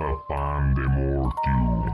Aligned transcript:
a 0.00 0.16
pan 0.28 0.74
de 0.74 0.82
Mortium. 0.82 1.92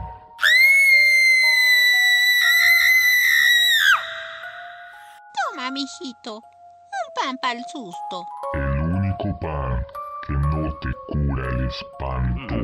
Toma, 5.32 5.70
mijito. 5.70 6.36
Un 6.36 7.08
pan 7.14 7.38
para 7.38 7.54
el 7.54 7.64
susto. 7.64 8.26
El 8.52 8.80
único 8.80 9.38
pan 9.40 9.86
que 10.26 10.32
no 10.34 10.70
te 10.80 10.92
cura 11.08 11.48
el 11.48 11.66
espanto. 11.66 12.54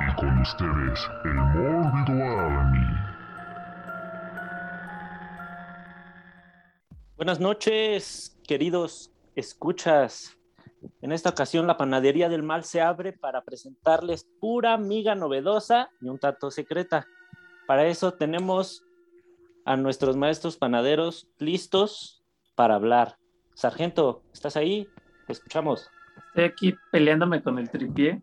Y 0.00 0.14
con 0.14 0.40
ustedes, 0.40 1.10
el 1.24 1.34
mórbido 1.34 2.14
Army. 2.38 3.07
Buenas 7.28 7.40
noches, 7.40 8.40
queridos 8.48 9.12
escuchas. 9.36 10.38
En 11.02 11.12
esta 11.12 11.28
ocasión 11.28 11.66
la 11.66 11.76
panadería 11.76 12.30
del 12.30 12.42
mal 12.42 12.64
se 12.64 12.80
abre 12.80 13.12
para 13.12 13.44
presentarles 13.44 14.26
pura 14.40 14.78
miga 14.78 15.14
novedosa 15.14 15.90
y 16.00 16.08
un 16.08 16.18
tanto 16.18 16.50
secreta. 16.50 17.06
Para 17.66 17.86
eso 17.86 18.14
tenemos 18.14 18.82
a 19.66 19.76
nuestros 19.76 20.16
maestros 20.16 20.56
panaderos 20.56 21.28
listos 21.36 22.24
para 22.54 22.76
hablar. 22.76 23.18
Sargento, 23.52 24.22
¿estás 24.32 24.56
ahí? 24.56 24.88
Te 25.26 25.34
escuchamos. 25.34 25.90
Estoy 26.28 26.44
aquí 26.44 26.74
peleándome 26.90 27.42
con 27.42 27.58
el 27.58 27.68
tripié, 27.68 28.22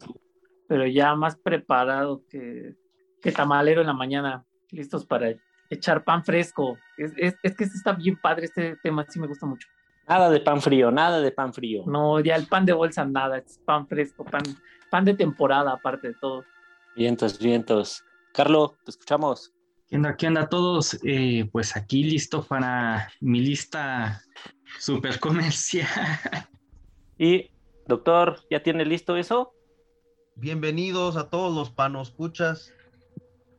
pero 0.67 0.87
ya 0.87 1.13
más 1.13 1.35
preparado 1.35 2.23
que, 2.27 2.73
que 3.21 3.31
tamalero 3.31 3.81
en 3.81 3.87
la 3.87 3.93
mañana, 3.93 4.45
listos 4.71 5.05
para 5.05 5.29
echar 5.69 6.03
pan 6.03 6.23
fresco. 6.23 6.77
Es, 6.97 7.13
es, 7.17 7.35
es 7.43 7.55
que 7.55 7.63
este 7.63 7.77
está 7.77 7.93
bien 7.93 8.17
padre, 8.21 8.45
este 8.45 8.75
tema 8.83 9.05
sí 9.09 9.19
me 9.19 9.27
gusta 9.27 9.45
mucho. 9.45 9.67
Nada 10.07 10.29
de 10.29 10.39
pan 10.39 10.61
frío, 10.61 10.91
nada 10.91 11.19
de 11.19 11.31
pan 11.31 11.53
frío. 11.53 11.83
No, 11.87 12.19
ya 12.19 12.35
el 12.35 12.47
pan 12.47 12.65
de 12.65 12.73
bolsa 12.73 13.05
nada, 13.05 13.39
es 13.39 13.59
pan 13.65 13.87
fresco, 13.87 14.23
pan, 14.23 14.43
pan 14.91 15.03
de 15.03 15.15
temporada 15.15 15.71
aparte 15.71 16.09
de 16.09 16.13
todo. 16.15 16.43
Vientos, 16.95 17.39
vientos. 17.39 18.03
Carlos, 18.31 18.73
te 18.83 18.91
escuchamos. 18.91 19.51
¿Qué 19.89 19.95
onda, 19.95 20.15
qué 20.15 20.27
onda 20.27 20.47
todos? 20.47 20.99
Eh, 21.03 21.49
pues 21.51 21.75
aquí 21.75 22.03
listo 22.03 22.43
para 22.43 23.09
mi 23.19 23.39
lista 23.39 24.21
super 24.79 25.19
comercial. 25.19 25.87
Y, 27.17 27.49
doctor, 27.87 28.41
¿ya 28.49 28.61
tiene 28.61 28.85
listo 28.85 29.15
eso? 29.15 29.53
Bienvenidos 30.35 31.15
a 31.15 31.29
todos 31.29 31.55
los 31.55 31.71
panoscuchas. 31.71 32.73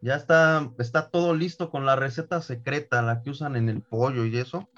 Ya 0.01 0.15
está, 0.15 0.71
está 0.79 1.11
todo 1.11 1.35
listo 1.35 1.71
con 1.71 1.87
la 1.87 1.97
receta 1.97 2.41
secreta, 2.41 3.03
la 3.03 3.23
que 3.23 3.31
usan 3.31 3.57
en 3.57 3.69
el 3.69 3.83
pollo 3.83 4.25
y 4.25 4.37
eso. 4.37 4.69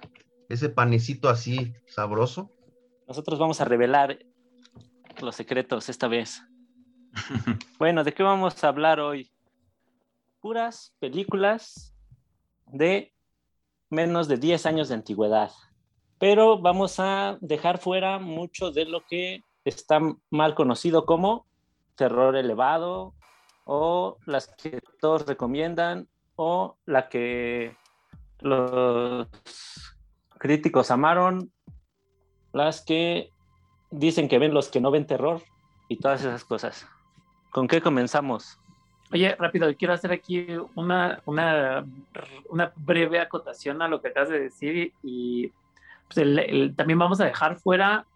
Ese 0.49 0.69
panecito 0.69 1.29
así 1.29 1.75
sabroso. 1.87 2.51
Nosotros 3.07 3.39
vamos 3.39 3.61
a 3.61 3.65
revelar 3.65 4.19
los 5.21 5.37
secretos 5.37 5.89
esta 5.89 6.09
vez. 6.09 6.43
Bueno, 7.79 8.03
¿de 8.03 8.13
qué 8.13 8.23
vamos 8.23 8.63
a 8.65 8.69
hablar 8.69 8.99
hoy? 8.99 9.31
Puras 10.41 10.95
películas 10.99 11.95
de 12.67 13.13
menos 13.89 14.29
de 14.29 14.37
10 14.37 14.67
años 14.67 14.89
de 14.89 14.97
antigüedad. 14.97 15.51
Pero 16.19 16.59
vamos 16.61 16.99
a 16.99 17.39
dejar 17.41 17.79
fuera 17.79 18.19
mucho 18.19 18.73
de 18.73 18.85
lo 18.85 19.05
que 19.09 19.43
está 19.65 20.01
mal 20.31 20.55
conocido 20.55 21.07
como 21.07 21.47
terror 21.95 22.37
elevado 22.37 23.15
o 23.71 24.17
las 24.25 24.47
que 24.47 24.81
todos 24.99 25.27
recomiendan 25.27 26.09
o 26.37 26.79
la 26.87 27.11
que 27.11 27.77
los 28.41 29.29
críticos 30.39 30.91
amaron, 30.91 31.53
las 32.55 32.83
que 32.83 33.31
dicen 33.91 34.27
que 34.27 34.39
ven 34.39 34.55
los 34.55 34.69
que 34.69 34.81
no 34.81 34.91
ven 34.91 35.07
terror 35.07 35.43
y 35.87 35.99
todas 35.99 36.23
esas 36.23 36.45
cosas. 36.45 36.89
¿Con 37.51 37.69
qué 37.69 37.83
comenzamos? 37.83 38.59
Oye, 39.13 39.37
rápido, 39.37 39.75
quiero 39.77 39.93
hacer 39.93 40.13
aquí 40.13 40.47
una, 40.75 41.21
una, 41.27 41.85
una 42.49 42.73
breve 42.75 43.21
acotación 43.21 43.83
a 43.83 43.89
lo 43.89 44.01
que 44.01 44.09
acabas 44.09 44.31
de 44.31 44.41
decir 44.41 44.95
y 45.03 45.53
pues 46.09 46.75
también 46.75 46.99
vamos 46.99 47.21
a 47.21 47.27
dejar 47.27 47.57
fuera 47.59 48.07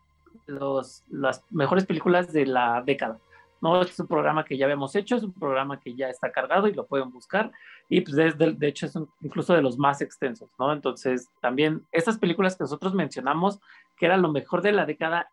los, 0.47 1.05
las 1.11 1.45
mejores 1.51 1.85
películas 1.85 2.33
de 2.33 2.47
la 2.47 2.83
década. 2.87 3.19
No, 3.63 3.81
este 3.81 3.93
es 3.93 4.01
un 4.01 4.09
programa 4.09 4.45
que 4.45 4.59
ya 4.59 4.67
habíamos 4.67 4.95
hecho, 4.97 5.15
es 5.15 5.23
un 5.23 5.33
programa 5.33 5.79
que 5.79 5.95
ya 5.95 6.09
está 6.09 6.33
cargado 6.33 6.67
y 6.67 6.75
lo 6.75 6.85
pueden 6.85 7.13
buscar. 7.13 7.53
Y 7.89 8.01
pues 8.01 8.17
de, 8.17 8.33
de, 8.33 8.69
hecho 8.69 8.87
es 8.87 8.99
incluso 9.23 9.55
de 9.55 9.63
los 9.63 9.79
más 9.79 10.03
extensos, 10.03 10.51
¿no? 10.59 10.73
Entonces 10.73 11.31
también 11.41 11.87
estas 11.93 12.19
películas 12.19 12.57
que 12.57 12.65
nosotros 12.65 12.93
mencionamos, 12.93 13.61
que 13.97 14.07
era 14.07 14.17
lo 14.17 14.33
mejor 14.33 14.63
de 14.63 14.73
la 14.73 14.85
década, 14.85 15.29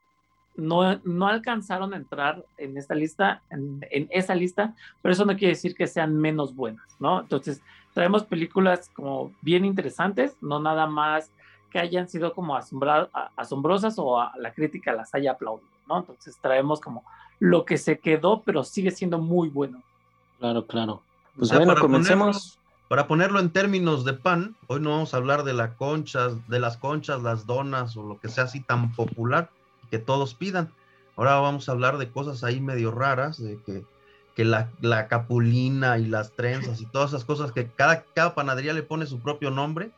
no, 0.56 1.00
no 1.06 1.28
alcanzaron 1.28 1.94
a 1.94 1.98
entrar 1.98 2.46
en 2.58 2.78
esta 2.78 2.94
lista, 2.94 3.42
en, 3.50 3.84
en, 3.90 4.08
esa 4.12 4.36
lista, 4.36 4.76
pero 5.02 5.14
eso 5.14 5.26
no 5.26 5.36
quiere 5.36 5.56
decir 5.56 5.74
que 5.74 5.88
sean 5.88 6.16
menos 6.16 6.56
buenas, 6.56 6.96
¿no? 7.00 7.22
Entonces 7.22 7.64
traemos 7.96 8.26
películas 8.26 8.90
como 8.94 9.34
bien 9.42 9.66
interesantes, 9.66 10.38
no 10.40 10.60
nada 10.60 10.86
más 10.86 11.32
que 11.72 11.80
hayan 11.80 12.08
sido 12.08 12.34
como 12.34 12.56
asombrosas 12.56 13.98
o 13.98 14.20
a 14.20 14.34
la 14.38 14.54
crítica 14.54 14.94
las 14.94 15.16
haya 15.16 15.32
aplaudido, 15.32 15.70
¿no? 15.88 16.00
Entonces 16.00 16.38
traemos 16.40 16.80
como 16.80 17.04
lo 17.40 17.66
que 17.66 17.78
se 17.78 18.00
quedó, 18.00 18.44
pero 18.44 18.64
sigue 18.64 18.92
siendo 18.92 19.18
muy 19.18 19.50
bueno. 19.50 19.82
Claro, 20.40 20.66
claro. 20.68 21.02
Pues 21.36 21.50
O 21.50 21.50
sea, 21.50 21.58
bueno, 21.60 21.74
para 21.74 21.82
comencemos. 21.82 22.38
Ponerlo, 22.38 22.60
para 22.90 23.08
ponerlo 23.08 23.40
en 23.40 23.52
términos 23.52 24.04
de 24.04 24.14
pan, 24.14 24.56
hoy 24.68 24.80
no 24.80 24.90
vamos 24.90 25.14
a 25.14 25.18
hablar 25.18 25.44
de 25.44 25.54
las 25.54 25.76
conchas, 25.76 26.34
de 26.48 26.60
las 26.60 26.78
conchas, 26.78 27.22
las 27.22 27.46
donas 27.46 27.96
o 27.96 28.04
lo 28.04 28.20
que 28.20 28.30
sea 28.30 28.46
así 28.46 28.62
tan 28.62 28.94
popular 28.94 29.50
que 29.90 30.00
todos 30.00 30.34
pidan. 30.34 30.72
Ahora 31.16 31.36
vamos 31.40 31.68
a 31.68 31.74
hablar 31.74 31.98
de 31.98 32.10
cosas 32.10 32.44
ahí 32.44 32.62
medio 32.62 32.92
raras, 32.92 33.42
de 33.42 33.60
que, 33.66 33.84
que 34.36 34.46
la, 34.46 34.70
la, 34.82 35.08
capulina 35.08 35.98
y 35.98 36.06
las 36.06 36.32
trenzas 36.32 36.82
y 36.82 36.86
todas 36.86 37.12
esas 37.12 37.26
cosas 37.26 37.52
que 37.52 37.68
cada, 37.68 38.04
cada 38.14 38.34
panadería 38.36 38.74
le 38.74 38.84
pone 38.84 39.06
su 39.06 39.20
propio 39.20 39.52
nombre. 39.52 39.92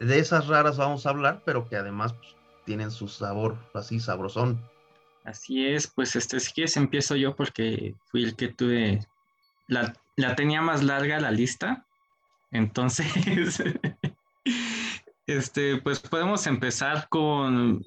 De 0.00 0.18
esas 0.18 0.46
raras 0.46 0.78
vamos 0.78 1.06
a 1.06 1.10
hablar, 1.10 1.42
pero 1.44 1.68
que 1.68 1.76
además 1.76 2.12
pues, 2.14 2.34
tienen 2.64 2.90
su 2.90 3.08
sabor 3.08 3.56
así 3.74 4.00
sabrosón. 4.00 4.58
Así 5.26 5.66
es, 5.66 5.88
pues 5.88 6.14
este, 6.14 6.38
si 6.38 6.52
quieres 6.52 6.76
empiezo 6.76 7.16
yo 7.16 7.34
porque 7.34 7.96
fui 8.04 8.22
el 8.22 8.36
que 8.36 8.46
tuve, 8.46 9.00
la, 9.66 9.92
la 10.14 10.36
tenía 10.36 10.62
más 10.62 10.84
larga 10.84 11.18
la 11.18 11.32
lista, 11.32 11.84
entonces, 12.52 13.08
este, 15.26 15.78
pues 15.78 15.98
podemos 15.98 16.46
empezar 16.46 17.08
con 17.08 17.84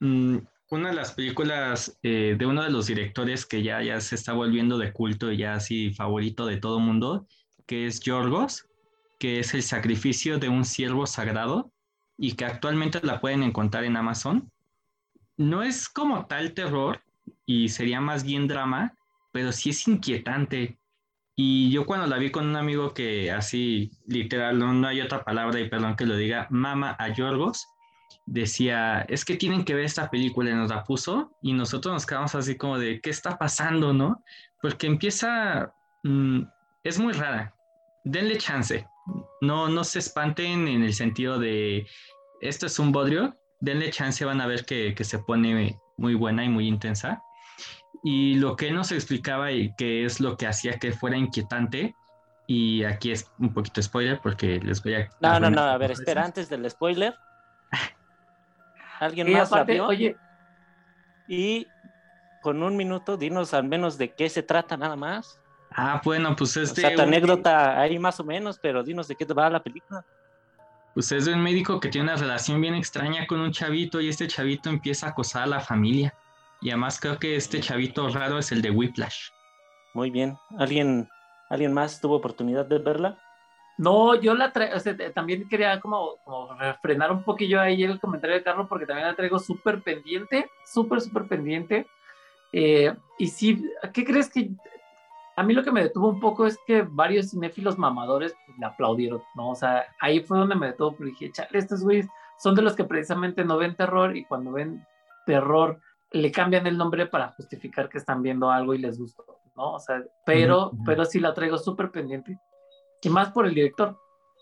mm, 0.00 0.36
una 0.68 0.90
de 0.90 0.94
las 0.94 1.12
películas 1.12 1.98
eh, 2.02 2.36
de 2.38 2.44
uno 2.44 2.62
de 2.62 2.68
los 2.68 2.88
directores 2.88 3.46
que 3.46 3.62
ya, 3.62 3.82
ya 3.82 3.98
se 4.02 4.14
está 4.14 4.34
volviendo 4.34 4.76
de 4.76 4.92
culto 4.92 5.32
y 5.32 5.38
ya 5.38 5.54
así 5.54 5.94
favorito 5.94 6.44
de 6.44 6.58
todo 6.58 6.78
mundo, 6.78 7.26
que 7.64 7.86
es 7.86 8.00
Yorgos, 8.00 8.66
que 9.18 9.38
es 9.38 9.54
el 9.54 9.62
sacrificio 9.62 10.38
de 10.38 10.50
un 10.50 10.66
siervo 10.66 11.06
sagrado 11.06 11.72
y 12.18 12.32
que 12.32 12.44
actualmente 12.44 13.00
la 13.02 13.18
pueden 13.18 13.42
encontrar 13.42 13.84
en 13.84 13.96
Amazon 13.96 14.52
no 15.42 15.62
es 15.62 15.88
como 15.88 16.26
tal 16.26 16.52
terror 16.54 17.00
y 17.46 17.68
sería 17.68 18.00
más 18.00 18.24
bien 18.24 18.48
drama, 18.48 18.94
pero 19.32 19.52
sí 19.52 19.70
es 19.70 19.86
inquietante. 19.88 20.78
Y 21.34 21.70
yo 21.70 21.86
cuando 21.86 22.06
la 22.06 22.18
vi 22.18 22.30
con 22.30 22.46
un 22.46 22.56
amigo 22.56 22.94
que 22.94 23.30
así, 23.30 23.90
literal, 24.06 24.58
no, 24.58 24.72
no 24.72 24.86
hay 24.86 25.00
otra 25.00 25.24
palabra 25.24 25.58
y 25.60 25.68
perdón 25.68 25.96
que 25.96 26.06
lo 26.06 26.16
diga, 26.16 26.46
mama 26.50 26.96
a 26.98 27.08
Yorgos, 27.08 27.66
decía, 28.26 29.00
es 29.08 29.24
que 29.24 29.36
tienen 29.36 29.64
que 29.64 29.74
ver 29.74 29.84
esta 29.84 30.10
película 30.10 30.50
y 30.50 30.54
nos 30.54 30.70
la 30.70 30.84
puso 30.84 31.32
y 31.42 31.52
nosotros 31.52 31.92
nos 31.92 32.06
quedamos 32.06 32.34
así 32.34 32.56
como 32.56 32.78
de, 32.78 33.00
¿qué 33.00 33.10
está 33.10 33.38
pasando, 33.38 33.92
no? 33.92 34.22
Porque 34.60 34.86
empieza, 34.86 35.72
mmm, 36.04 36.42
es 36.84 36.98
muy 36.98 37.12
rara, 37.14 37.54
denle 38.04 38.38
chance, 38.38 38.86
no, 39.40 39.68
no 39.68 39.84
se 39.84 39.98
espanten 39.98 40.68
en 40.68 40.84
el 40.84 40.94
sentido 40.94 41.38
de, 41.38 41.86
esto 42.40 42.66
es 42.66 42.78
un 42.78 42.92
bodrio, 42.92 43.36
denle 43.62 43.90
chance, 43.90 44.24
van 44.24 44.40
a 44.40 44.46
ver 44.46 44.66
que, 44.66 44.94
que, 44.94 45.04
se 45.04 45.20
pone 45.20 45.78
muy 45.96 46.14
buena 46.14 46.44
y 46.44 46.48
muy 46.48 46.66
intensa. 46.66 47.22
Y 48.02 48.34
lo 48.34 48.56
que 48.56 48.72
nos 48.72 48.90
explicaba 48.90 49.52
y 49.52 49.72
que 49.76 50.04
es 50.04 50.20
lo 50.20 50.36
que 50.36 50.48
hacía 50.48 50.78
que 50.78 50.92
fuera 50.92 51.16
inquietante, 51.16 51.94
y 52.48 52.82
aquí 52.82 53.12
es 53.12 53.30
un 53.38 53.54
poquito 53.54 53.80
spoiler 53.80 54.20
porque 54.20 54.58
les 54.58 54.82
voy 54.82 54.94
a... 54.94 55.08
No, 55.20 55.38
no, 55.38 55.48
no, 55.48 55.62
a 55.62 55.78
ver, 55.78 55.92
espera, 55.92 56.24
antes 56.24 56.48
del 56.48 56.68
spoiler. 56.68 57.14
¿Alguien 59.00 59.32
más 59.32 59.52
aparte, 59.52 59.74
la 59.74 59.74
vio? 59.74 59.86
Oye. 59.86 60.16
Y 61.28 61.68
con 62.42 62.62
un 62.64 62.76
minuto, 62.76 63.16
dinos 63.16 63.54
al 63.54 63.64
menos 63.64 63.96
de 63.96 64.12
qué 64.12 64.28
se 64.28 64.42
trata 64.42 64.76
nada 64.76 64.96
más. 64.96 65.40
Ah, 65.70 66.02
bueno, 66.04 66.34
pues 66.34 66.56
es 66.56 66.72
o 66.72 66.74
sea, 66.74 66.94
tu 66.94 67.02
un... 67.02 67.08
anécdota 67.08 67.80
ahí 67.80 67.96
más 68.00 68.18
o 68.18 68.24
menos, 68.24 68.58
pero 68.60 68.82
dinos 68.82 69.06
de 69.06 69.14
qué 69.14 69.24
te 69.24 69.32
va 69.32 69.48
la 69.48 69.62
película 69.62 70.04
pues 70.94 71.10
es 71.12 71.24
de 71.24 71.34
un 71.34 71.42
médico 71.42 71.80
que 71.80 71.88
tiene 71.88 72.12
una 72.12 72.20
relación 72.20 72.60
bien 72.60 72.74
extraña 72.74 73.26
con 73.26 73.40
un 73.40 73.52
chavito 73.52 74.00
y 74.00 74.08
este 74.08 74.28
chavito 74.28 74.68
empieza 74.68 75.06
a 75.06 75.10
acosar 75.10 75.44
a 75.44 75.46
la 75.46 75.60
familia. 75.60 76.14
Y 76.60 76.70
además 76.70 77.00
creo 77.00 77.18
que 77.18 77.36
este 77.36 77.60
chavito 77.60 78.08
raro 78.08 78.38
es 78.38 78.52
el 78.52 78.62
de 78.62 78.70
Whiplash. 78.70 79.30
Muy 79.94 80.10
bien. 80.10 80.36
¿Alguien, 80.58 81.08
¿alguien 81.50 81.72
más 81.72 82.00
tuvo 82.00 82.16
oportunidad 82.16 82.66
de 82.66 82.78
verla? 82.78 83.18
No, 83.78 84.14
yo 84.14 84.34
la 84.34 84.52
traigo, 84.52 84.76
o 84.76 84.80
sea, 84.80 84.94
también 85.12 85.48
quería 85.48 85.80
como, 85.80 86.16
como 86.24 86.56
frenar 86.82 87.10
un 87.10 87.24
poquillo 87.24 87.60
ahí 87.60 87.82
el 87.82 87.98
comentario 87.98 88.36
de 88.36 88.42
Carlos 88.42 88.66
porque 88.68 88.86
también 88.86 89.08
la 89.08 89.16
traigo 89.16 89.38
súper 89.38 89.82
pendiente, 89.82 90.48
súper, 90.64 91.00
súper 91.00 91.26
pendiente. 91.26 91.86
Eh, 92.52 92.94
y 93.18 93.26
sí, 93.28 93.64
¿qué 93.94 94.04
crees 94.04 94.30
que 94.30 94.50
a 95.36 95.42
mí 95.42 95.54
lo 95.54 95.62
que 95.62 95.72
me 95.72 95.82
detuvo 95.82 96.08
un 96.08 96.20
poco 96.20 96.46
es 96.46 96.58
que 96.66 96.82
varios 96.82 97.30
cinéfilos 97.30 97.78
mamadores 97.78 98.34
pues, 98.46 98.58
le 98.58 98.66
aplaudieron, 98.66 99.22
¿no? 99.34 99.50
O 99.50 99.54
sea, 99.54 99.84
ahí 100.00 100.20
fue 100.20 100.38
donde 100.38 100.54
me 100.54 100.66
detuvo, 100.68 100.96
porque 100.96 101.10
dije, 101.10 101.32
chale, 101.32 101.58
estos 101.58 101.82
güeyes 101.82 102.06
son 102.38 102.54
de 102.54 102.62
los 102.62 102.74
que 102.74 102.84
precisamente 102.84 103.44
no 103.44 103.56
ven 103.56 103.76
terror 103.76 104.16
y 104.16 104.24
cuando 104.24 104.52
ven 104.52 104.86
terror 105.26 105.80
le 106.10 106.30
cambian 106.30 106.66
el 106.66 106.76
nombre 106.76 107.06
para 107.06 107.28
justificar 107.32 107.88
que 107.88 107.98
están 107.98 108.22
viendo 108.22 108.50
algo 108.50 108.74
y 108.74 108.78
les 108.78 108.98
gustó, 108.98 109.24
¿no? 109.56 109.74
O 109.74 109.78
sea, 109.78 110.02
pero, 110.26 110.72
pero 110.84 111.04
sí 111.04 111.20
la 111.20 111.32
traigo 111.32 111.56
súper 111.56 111.90
pendiente. 111.90 112.38
Y 113.00 113.08
más 113.08 113.30
por 113.30 113.46
el 113.46 113.54
director, 113.54 113.98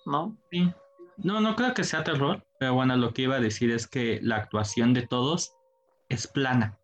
¿no? 0.06 0.36
Sí. 0.50 0.72
No, 1.18 1.40
no 1.40 1.54
creo 1.54 1.74
que 1.74 1.84
sea 1.84 2.02
terror, 2.02 2.42
pero 2.58 2.74
bueno, 2.74 2.96
lo 2.96 3.12
que 3.12 3.22
iba 3.22 3.36
a 3.36 3.40
decir 3.40 3.70
es 3.70 3.86
que 3.86 4.20
la 4.22 4.36
actuación 4.36 4.94
de 4.94 5.06
todos 5.06 5.54
es 6.08 6.26
plana. 6.26 6.78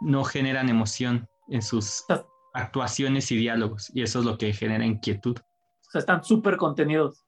No 0.00 0.24
generan 0.24 0.68
emoción 0.68 1.28
en 1.48 1.62
sus 1.62 2.04
actuaciones 2.54 3.30
y 3.30 3.36
diálogos, 3.36 3.90
y 3.94 4.02
eso 4.02 4.20
es 4.20 4.24
lo 4.24 4.38
que 4.38 4.52
genera 4.52 4.86
inquietud. 4.86 5.36
O 5.38 5.90
sea, 5.90 5.98
están 5.98 6.24
súper 6.24 6.56
contenidos. 6.56 7.22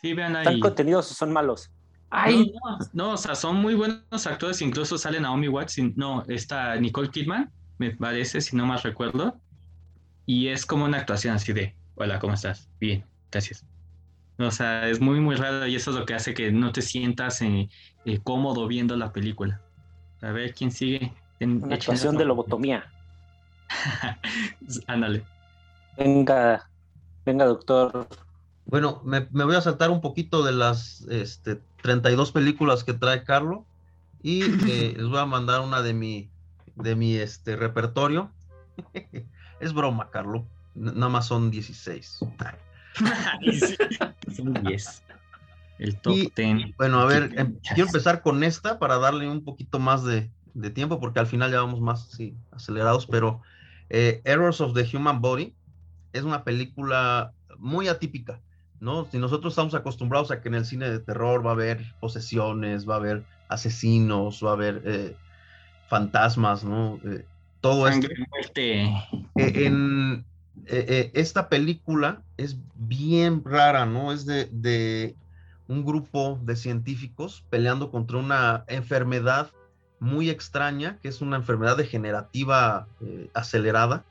Sí, 0.00 0.14
vean 0.14 0.34
ahí. 0.34 0.46
¿Están 0.46 0.60
contenidos 0.60 1.10
o 1.10 1.14
son 1.14 1.32
malos? 1.32 1.70
Ay, 2.10 2.52
no, 2.52 2.78
no, 2.92 3.10
o 3.12 3.16
sea, 3.16 3.34
son 3.34 3.56
muy 3.56 3.74
buenos 3.74 4.26
actores, 4.26 4.62
incluso 4.62 4.98
sale 4.98 5.20
Naomi 5.20 5.48
Watts, 5.48 5.78
no, 5.96 6.22
está 6.28 6.76
Nicole 6.76 7.10
Kidman, 7.10 7.50
me 7.78 7.90
parece, 7.90 8.40
si 8.40 8.56
no 8.56 8.66
más 8.66 8.82
recuerdo, 8.82 9.40
y 10.24 10.48
es 10.48 10.64
como 10.64 10.84
una 10.84 10.98
actuación 10.98 11.34
así 11.34 11.52
de, 11.52 11.76
hola, 11.96 12.20
¿cómo 12.20 12.34
estás? 12.34 12.70
Bien, 12.80 13.04
gracias. 13.32 13.66
O 14.38 14.50
sea, 14.50 14.88
es 14.88 15.00
muy, 15.00 15.20
muy 15.20 15.36
raro 15.36 15.66
y 15.66 15.74
eso 15.74 15.90
es 15.90 15.96
lo 15.96 16.06
que 16.06 16.14
hace 16.14 16.34
que 16.34 16.50
no 16.50 16.72
te 16.72 16.82
sientas 16.82 17.40
eh, 17.42 17.68
eh, 18.04 18.20
cómodo 18.22 18.66
viendo 18.66 18.96
la 18.96 19.12
película. 19.12 19.60
A 20.22 20.30
ver, 20.30 20.54
¿quién 20.54 20.70
sigue? 20.70 21.12
una 21.40 21.74
actuación 21.74 22.16
de 22.16 22.24
lobotomía. 22.24 22.93
Ándale. 24.86 25.24
Venga, 25.96 26.68
venga, 27.24 27.44
doctor. 27.46 28.08
Bueno, 28.66 29.02
me, 29.04 29.20
voy 29.30 29.54
a 29.54 29.60
saltar 29.60 29.90
un 29.90 30.00
poquito 30.00 30.42
de 30.42 30.52
las 30.52 31.02
este, 31.10 31.60
32 31.82 32.32
películas 32.32 32.82
que 32.82 32.94
trae 32.94 33.24
Carlos 33.24 33.60
y 34.22 34.42
eh, 34.42 34.94
les 34.96 35.06
voy 35.06 35.18
a 35.18 35.26
mandar 35.26 35.60
una 35.60 35.82
de 35.82 35.94
mi, 35.94 36.30
de 36.74 36.96
mi 36.96 37.16
este, 37.16 37.56
repertorio. 37.56 38.30
es 39.60 39.72
broma, 39.72 40.10
Carlos. 40.10 40.42
Nada 40.74 41.08
más 41.08 41.26
son 41.26 41.50
16. 41.50 42.20
son 44.34 44.54
10. 44.62 45.02
El 45.78 46.00
top 46.00 46.14
10. 46.34 46.76
Bueno, 46.76 47.00
a 47.00 47.04
ver, 47.04 47.32
em, 47.38 47.58
quiero 47.74 47.86
empezar 47.86 48.22
con 48.22 48.42
esta 48.42 48.78
para 48.78 48.98
darle 48.98 49.28
un 49.28 49.44
poquito 49.44 49.78
más 49.78 50.04
de, 50.04 50.30
de 50.54 50.70
tiempo, 50.70 50.98
porque 50.98 51.20
al 51.20 51.26
final 51.26 51.52
ya 51.52 51.60
vamos 51.60 51.80
más 51.80 52.08
sí, 52.10 52.34
acelerados, 52.50 53.06
pero 53.06 53.42
eh, 53.96 54.20
Errors 54.24 54.60
of 54.60 54.74
the 54.74 54.84
Human 54.92 55.20
Body 55.20 55.54
es 56.12 56.24
una 56.24 56.42
película 56.42 57.32
muy 57.58 57.86
atípica, 57.86 58.40
¿no? 58.80 59.04
Si 59.04 59.18
nosotros 59.18 59.52
estamos 59.52 59.72
acostumbrados 59.72 60.32
a 60.32 60.40
que 60.40 60.48
en 60.48 60.56
el 60.56 60.64
cine 60.64 60.90
de 60.90 60.98
terror 60.98 61.46
va 61.46 61.50
a 61.50 61.52
haber 61.52 61.94
posesiones, 62.00 62.88
va 62.88 62.94
a 62.94 62.96
haber 62.96 63.24
asesinos, 63.48 64.44
va 64.44 64.50
a 64.50 64.54
haber 64.54 64.82
eh, 64.84 65.16
fantasmas, 65.88 66.64
¿no? 66.64 66.98
Eh, 67.04 67.24
todo 67.60 67.86
esto. 67.86 68.08
en 69.36 70.24
esta 70.66 71.48
película 71.48 72.20
es 72.36 72.56
bien 72.74 73.44
rara, 73.44 73.86
¿no? 73.86 74.10
Es 74.10 74.26
de, 74.26 74.46
de 74.46 75.14
un 75.68 75.84
grupo 75.84 76.40
de 76.42 76.56
científicos 76.56 77.44
peleando 77.48 77.92
contra 77.92 78.18
una 78.18 78.64
enfermedad 78.66 79.52
muy 80.04 80.28
extraña, 80.28 80.98
que 81.00 81.08
es 81.08 81.20
una 81.22 81.36
enfermedad 81.36 81.76
degenerativa 81.76 82.86
eh, 83.00 83.30
acelerada, 83.32 84.04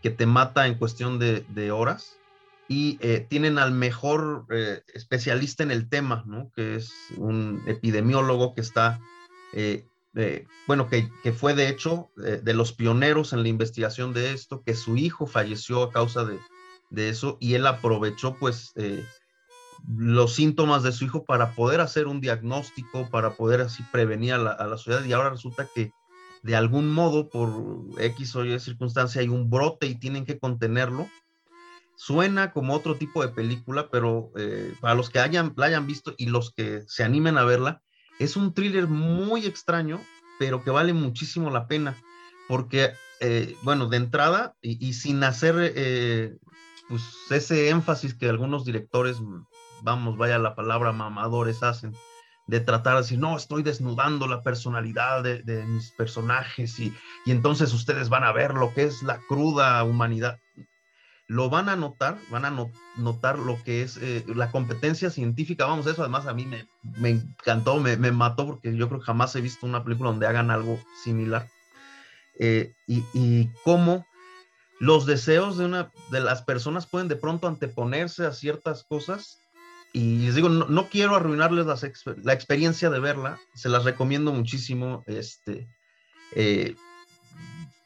que 0.00 0.10
te 0.10 0.26
mata 0.26 0.66
en 0.66 0.76
cuestión 0.76 1.18
de, 1.18 1.72
horas. 1.72 2.18
Y 2.68 2.98
eh, 3.02 3.26
tienen 3.28 3.58
al 3.58 3.72
mejor 3.72 4.46
eh, 4.50 4.82
especialista 4.94 5.62
en 5.62 5.70
el 5.70 5.88
tema, 5.88 6.24
que 6.54 6.76
es 6.76 6.92
un 7.18 7.62
epidemiólogo 7.66 8.54
que 8.54 8.62
está, 8.62 9.00
bueno, 10.66 10.88
que, 10.88 11.32
fue 11.32 11.54
de 11.54 11.68
hecho 11.68 12.10
de 12.16 12.54
los 12.54 12.72
pioneros 12.72 13.32
en 13.32 13.42
la 13.42 13.48
investigación 13.48 14.14
de 14.14 14.32
esto, 14.32 14.62
que 14.64 14.74
su 14.74 14.96
hijo 14.96 15.26
falleció 15.26 15.82
a 15.82 15.92
causa 15.92 16.24
de 16.24 17.08
eso 17.08 17.36
y 17.40 17.54
él 17.54 17.66
aprovechó 17.66 18.36
pues 18.36 18.72
los 19.86 20.34
síntomas 20.34 20.82
de 20.82 20.92
su 20.92 21.04
hijo 21.04 21.24
para 21.24 21.54
poder 21.54 21.80
hacer 21.80 22.06
un 22.06 22.20
diagnóstico, 22.20 23.08
para 23.10 23.34
poder 23.34 23.60
así 23.60 23.82
prevenir 23.92 24.34
a 24.34 24.38
la, 24.38 24.76
sociedad. 24.76 25.04
Y 25.04 25.12
ahora 25.12 25.30
resulta 25.30 25.68
que 25.74 25.92
de 26.42 26.56
algún 26.56 26.92
modo, 26.92 27.28
por 27.30 27.50
X 27.98 28.36
o 28.36 28.44
Y 28.44 28.58
circunstancia, 28.60 29.20
hay 29.20 29.28
un 29.28 29.48
brote 29.48 29.86
y 29.86 29.94
tienen 29.94 30.26
que 30.26 30.38
contenerlo. 30.38 31.08
Suena 31.96 32.52
como 32.52 32.74
otro 32.74 32.96
tipo 32.96 33.22
de 33.22 33.32
película, 33.32 33.88
pero 33.90 34.30
eh, 34.36 34.74
para 34.80 34.94
los 34.94 35.10
que 35.10 35.20
hayan, 35.20 35.54
la 35.56 35.66
hayan 35.66 35.86
visto 35.86 36.14
y 36.18 36.26
los 36.26 36.52
que 36.52 36.82
se 36.86 37.02
animen 37.02 37.38
a 37.38 37.44
verla, 37.44 37.82
es 38.18 38.36
un 38.36 38.52
thriller 38.52 38.88
muy 38.88 39.46
extraño, 39.46 40.00
pero 40.38 40.62
que 40.62 40.70
vale 40.70 40.92
muchísimo 40.92 41.50
la 41.50 41.66
pena, 41.66 41.96
porque, 42.48 42.92
eh, 43.20 43.56
bueno, 43.62 43.86
de 43.88 43.96
entrada 43.96 44.54
y, 44.60 44.92
sin 44.92 45.24
hacer 45.24 45.54
eh, 45.58 46.36
pues 46.88 47.02
ese 47.30 47.70
énfasis 47.70 48.14
que 48.14 48.28
algunos 48.28 48.64
directores 48.64 49.16
vamos, 49.84 50.16
vaya 50.16 50.38
la 50.38 50.54
palabra, 50.54 50.92
mamadores 50.92 51.62
hacen, 51.62 51.94
de 52.46 52.60
tratar 52.60 53.02
de 53.04 53.16
no, 53.16 53.36
estoy 53.36 53.62
desnudando 53.62 54.26
la 54.26 54.42
personalidad 54.42 55.22
de, 55.22 55.64
mis 55.66 55.92
personajes 55.92 56.78
y, 56.80 56.92
entonces 57.26 57.72
ustedes 57.72 58.08
van 58.08 58.24
a 58.24 58.32
ver 58.32 58.54
lo 58.54 58.74
que 58.74 58.84
es 58.84 59.02
la 59.02 59.18
cruda 59.28 59.82
humanidad. 59.84 60.40
Lo 61.26 61.48
van 61.48 61.70
a 61.70 61.76
notar, 61.76 62.18
van 62.30 62.44
a 62.44 62.66
notar 62.96 63.38
lo 63.38 63.62
que 63.62 63.80
es 63.80 63.96
eh, 63.96 64.24
la 64.26 64.50
competencia 64.50 65.08
científica, 65.08 65.64
vamos, 65.64 65.86
eso 65.86 66.02
además 66.02 66.26
a 66.26 66.34
mí 66.34 66.44
me, 66.44 66.66
me 66.98 67.10
encantó, 67.10 67.80
me, 67.80 67.96
me, 67.96 68.12
mató 68.12 68.46
porque 68.46 68.76
yo 68.76 68.88
creo 68.88 69.00
que 69.00 69.06
jamás 69.06 69.34
he 69.34 69.40
visto 69.40 69.66
una 69.66 69.84
película 69.84 70.10
donde 70.10 70.26
hagan 70.26 70.50
algo 70.50 70.78
similar. 71.02 71.48
Eh, 72.38 72.74
y, 72.86 73.04
y 73.14 73.48
cómo 73.64 74.04
los 74.80 75.06
deseos 75.06 75.56
de, 75.56 75.64
una, 75.64 75.90
de 76.10 76.20
las 76.20 76.42
personas 76.42 76.86
pueden 76.86 77.08
de 77.08 77.16
pronto 77.16 77.48
anteponerse 77.48 78.26
a 78.26 78.32
ciertas 78.32 78.84
cosas 78.84 79.38
y 79.94 80.26
les 80.26 80.34
digo, 80.34 80.48
no, 80.48 80.88
quiero 80.88 81.14
arruinarles 81.14 81.66
la 82.24 82.32
experiencia 82.32 82.90
de 82.90 82.98
verla, 82.98 83.38
se 83.54 83.68
las 83.68 83.84
recomiendo 83.84 84.32
muchísimo, 84.32 85.04
este, 85.06 85.68
eh, 86.34 86.74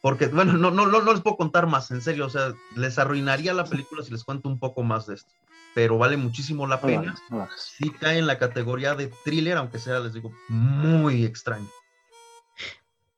porque, 0.00 0.28
bueno, 0.28 0.54
no, 0.54 0.70
no, 0.70 0.86
no, 0.86 1.12
les 1.12 1.20
puedo 1.20 1.36
contar 1.36 1.66
más, 1.66 1.90
en 1.90 2.00
serio, 2.00 2.24
o 2.24 2.30
sea, 2.30 2.54
les 2.76 2.98
arruinaría 2.98 3.52
la 3.52 3.66
película 3.66 4.02
si 4.02 4.10
les 4.10 4.24
cuento 4.24 4.48
un 4.48 4.58
poco 4.58 4.82
más 4.82 5.06
de 5.06 5.16
esto, 5.16 5.30
pero 5.74 5.98
vale 5.98 6.16
muchísimo 6.16 6.66
la 6.66 6.80
pena. 6.80 7.14
Sí 7.58 7.90
cae 8.00 8.16
en 8.16 8.26
la 8.26 8.38
categoría 8.38 8.94
de 8.94 9.12
thriller, 9.26 9.58
aunque 9.58 9.78
sea, 9.78 10.00
les 10.00 10.14
digo, 10.14 10.32
muy 10.48 11.26
extraño. 11.26 11.68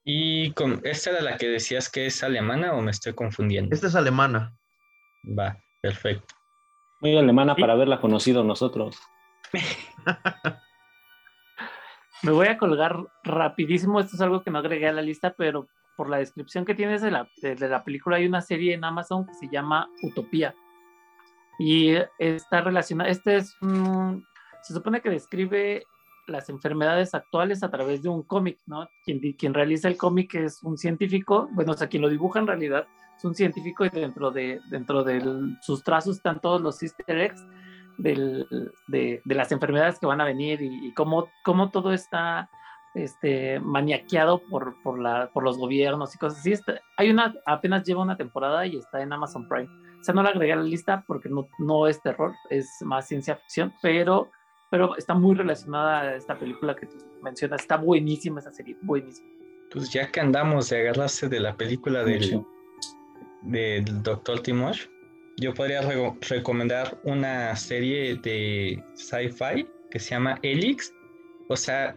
¿Y 0.02 0.50
con, 0.54 0.80
esta 0.82 1.11
era 1.11 1.20
la 1.20 1.37
que 1.37 1.47
decías 1.47 1.88
que 1.88 2.06
es 2.06 2.25
alemana 2.25 2.73
o 2.73 2.82
me 2.82 2.90
estoy 2.90 3.12
confundiendo? 3.12 3.73
Esta 3.73 3.87
es 3.87 3.94
alemana. 3.94 4.59
Va, 5.38 5.62
perfecto. 5.80 6.39
Muy 7.00 7.16
alemana 7.16 7.54
para 7.57 7.73
haberla 7.73 8.00
conocido 8.00 8.45
nosotros. 8.45 8.99
Me 12.23 12.33
voy 12.33 12.49
a 12.49 12.59
colgar 12.59 13.07
rapidísimo. 13.25 13.99
Esto 14.00 14.16
es 14.16 14.21
algo 14.21 14.42
que 14.42 14.50
no 14.50 14.59
agregué 14.59 14.88
a 14.88 14.92
la 14.92 15.00
lista, 15.00 15.35
pero 15.37 15.66
por 15.97 16.11
la 16.11 16.19
descripción 16.19 16.64
que 16.64 16.75
tienes 16.75 17.00
de 17.00 17.11
la, 17.11 17.28
de, 17.40 17.57
la 17.69 17.83
película 17.83 18.16
hay 18.16 18.26
una 18.26 18.42
serie 18.42 18.75
en 18.75 18.85
Amazon 18.85 19.26
que 19.26 19.35
se 19.35 19.49
llama 19.49 19.88
Utopía. 20.02 20.54
Y 21.59 21.95
está 22.19 22.61
relacionada, 22.61 23.11
este 23.11 23.37
es 23.37 23.57
se 24.62 24.75
supone 24.75 25.00
que 25.00 25.11
describe 25.11 25.85
las 26.26 26.49
enfermedades 26.49 27.14
actuales 27.14 27.62
a 27.62 27.71
través 27.71 28.02
de 28.02 28.09
un 28.09 28.23
cómic, 28.23 28.59
¿no? 28.66 28.88
Quien, 29.04 29.21
quien 29.33 29.54
realiza 29.54 29.88
el 29.88 29.97
cómic 29.97 30.35
es 30.35 30.62
un 30.62 30.78
científico, 30.78 31.49
bueno, 31.52 31.73
o 31.73 31.76
sea, 31.76 31.88
quien 31.88 32.02
lo 32.02 32.09
dibuja 32.09 32.38
en 32.38 32.47
realidad 32.47 32.87
es 33.21 33.25
un 33.27 33.35
científico 33.35 33.85
y 33.85 33.91
dentro 33.91 34.31
de, 34.31 34.61
dentro 34.71 35.05
de 35.05 35.23
sus 35.61 35.85
trazos 35.85 36.17
están 36.17 36.41
todos 36.41 36.61
los 36.62 36.83
easter 36.83 37.19
eggs 37.19 37.47
del, 37.99 38.47
de, 38.89 39.21
de, 39.23 39.35
las 39.35 39.53
enfermedades 39.53 39.99
que 39.99 40.07
van 40.07 40.23
a 40.23 40.25
venir 40.25 40.61
y, 40.62 40.93
cómo, 40.95 41.29
cómo, 41.45 41.71
todo 41.71 41.93
está 41.93 42.49
este, 42.95 43.61
maniaqueado 43.61 44.41
por, 44.49 44.75
por, 44.83 44.99
la, 44.99 45.31
por 45.35 45.45
los 45.45 45.59
gobiernos 45.59 46.15
y 46.15 46.19
cosas 46.19 46.41
así. 46.41 46.55
hay 46.97 47.11
una, 47.11 47.35
apenas 47.45 47.85
lleva 47.85 48.03
una 48.03 48.17
temporada 48.17 48.67
y 48.67 48.77
está 48.77 49.03
en 49.03 49.12
Amazon 49.12 49.47
Prime. 49.47 49.69
O 50.00 50.03
sea, 50.03 50.15
no 50.15 50.23
la 50.23 50.31
agregué 50.31 50.55
a 50.55 50.57
la 50.57 50.62
lista 50.62 51.05
porque 51.07 51.29
no, 51.29 51.47
no 51.59 51.87
es 51.87 52.00
terror, 52.00 52.33
es 52.49 52.79
más 52.81 53.07
ciencia 53.07 53.37
ficción, 53.37 53.75
pero, 53.83 54.31
pero 54.71 54.97
está 54.97 55.12
muy 55.12 55.37
relacionada 55.37 56.00
a 56.00 56.15
esta 56.15 56.39
película 56.39 56.75
que 56.75 56.87
tú 56.87 56.97
mencionas. 57.23 57.61
Está 57.61 57.77
buenísima 57.77 58.41
esa 58.41 58.50
serie, 58.50 58.79
buenísima. 58.81 59.29
Pues 59.71 59.93
ya 59.93 60.11
que 60.11 60.21
andamos 60.21 60.71
de 60.71 60.81
agarrarse 60.81 61.29
de 61.29 61.39
la 61.39 61.55
película 61.55 62.03
del, 62.03 62.45
del 63.42 64.02
doctor 64.02 64.40
Timor, 64.42 64.76
yo 65.38 65.54
podría 65.54 65.80
re- 65.82 66.12
recomendar 66.28 66.99
una 67.04 67.56
serie 67.56 68.16
de 68.16 68.82
sci-fi 68.94 69.66
que 69.90 69.99
se 69.99 70.11
llama 70.11 70.38
Elix. 70.42 70.92
O 71.49 71.56
sea, 71.56 71.97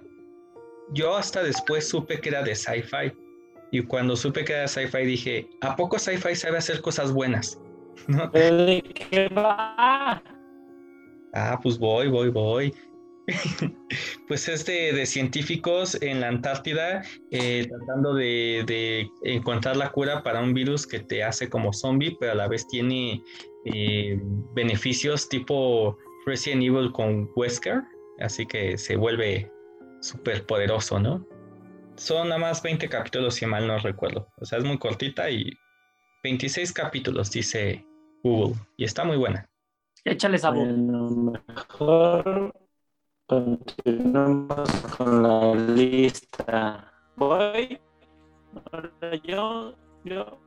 yo 0.94 1.16
hasta 1.16 1.44
después 1.44 1.88
supe 1.88 2.20
que 2.20 2.30
era 2.30 2.42
de 2.44 2.56
sci-fi. 2.56 3.12
Y 3.72 3.82
cuando 3.84 4.16
supe 4.16 4.46
que 4.46 4.54
era 4.54 4.62
de 4.64 4.68
sci-fi 4.68 5.06
dije, 5.06 5.50
¿a 5.62 5.76
poco 5.76 5.98
sci-fi 6.00 6.36
sabe 6.36 6.58
hacer 6.58 6.82
cosas 6.82 7.12
buenas? 7.12 7.60
¿No? 8.08 8.32
¿Pero 8.32 8.66
de 8.66 8.82
qué 8.82 9.28
va? 9.30 10.22
Ah, 11.34 11.60
pues 11.62 11.78
voy, 11.78 12.08
voy, 12.10 12.30
voy. 12.30 12.74
pues 14.28 14.50
es 14.50 14.66
de, 14.66 14.94
de 14.94 15.06
científicos 15.06 15.98
en 16.02 16.22
la 16.22 16.28
Antártida 16.28 17.04
eh, 17.32 17.68
tratando 17.70 18.14
de, 18.14 18.64
de 18.68 19.10
encontrar 19.24 19.78
la 19.78 19.92
cura 19.92 20.24
para 20.24 20.42
un 20.42 20.54
virus 20.54 20.86
que 20.86 21.00
te 21.00 21.24
hace 21.24 21.50
como 21.50 21.72
zombie, 21.72 22.18
pero 22.20 22.34
a 22.34 22.36
la 22.36 22.48
vez 22.48 22.68
tiene 22.68 23.24
eh, 23.66 24.20
beneficios 24.54 25.30
tipo 25.30 25.98
Resident 26.26 26.64
Evil 26.64 26.92
con 26.92 27.30
Wesker, 27.36 27.82
así 28.20 28.46
que 28.46 28.78
se 28.78 28.98
vuelve 28.98 29.50
súper 30.02 30.46
poderoso, 30.46 31.00
¿no? 31.00 31.26
Son 31.96 32.28
nada 32.28 32.42
más 32.42 32.62
20 32.62 32.90
capítulos, 32.90 33.36
si 33.36 33.46
mal 33.46 33.68
no 33.68 33.78
recuerdo. 33.78 34.28
O 34.38 34.46
sea, 34.46 34.58
es 34.58 34.66
muy 34.66 34.78
cortita 34.80 35.30
y 35.30 35.52
26 36.24 36.74
capítulos, 36.74 37.32
dice 37.32 37.86
Google, 38.24 38.56
y 38.78 38.84
está 38.84 39.04
muy 39.04 39.16
buena. 39.16 39.48
Échale 40.04 40.38
sabor. 40.38 40.68
Bueno, 40.68 41.10
mejor 41.48 42.54
continuamos 43.34 44.70
con 44.96 45.24
la 45.24 45.56
lista. 45.56 46.92
Voy. 47.16 47.80
Yo, 49.24 49.74
yo. 50.04 50.38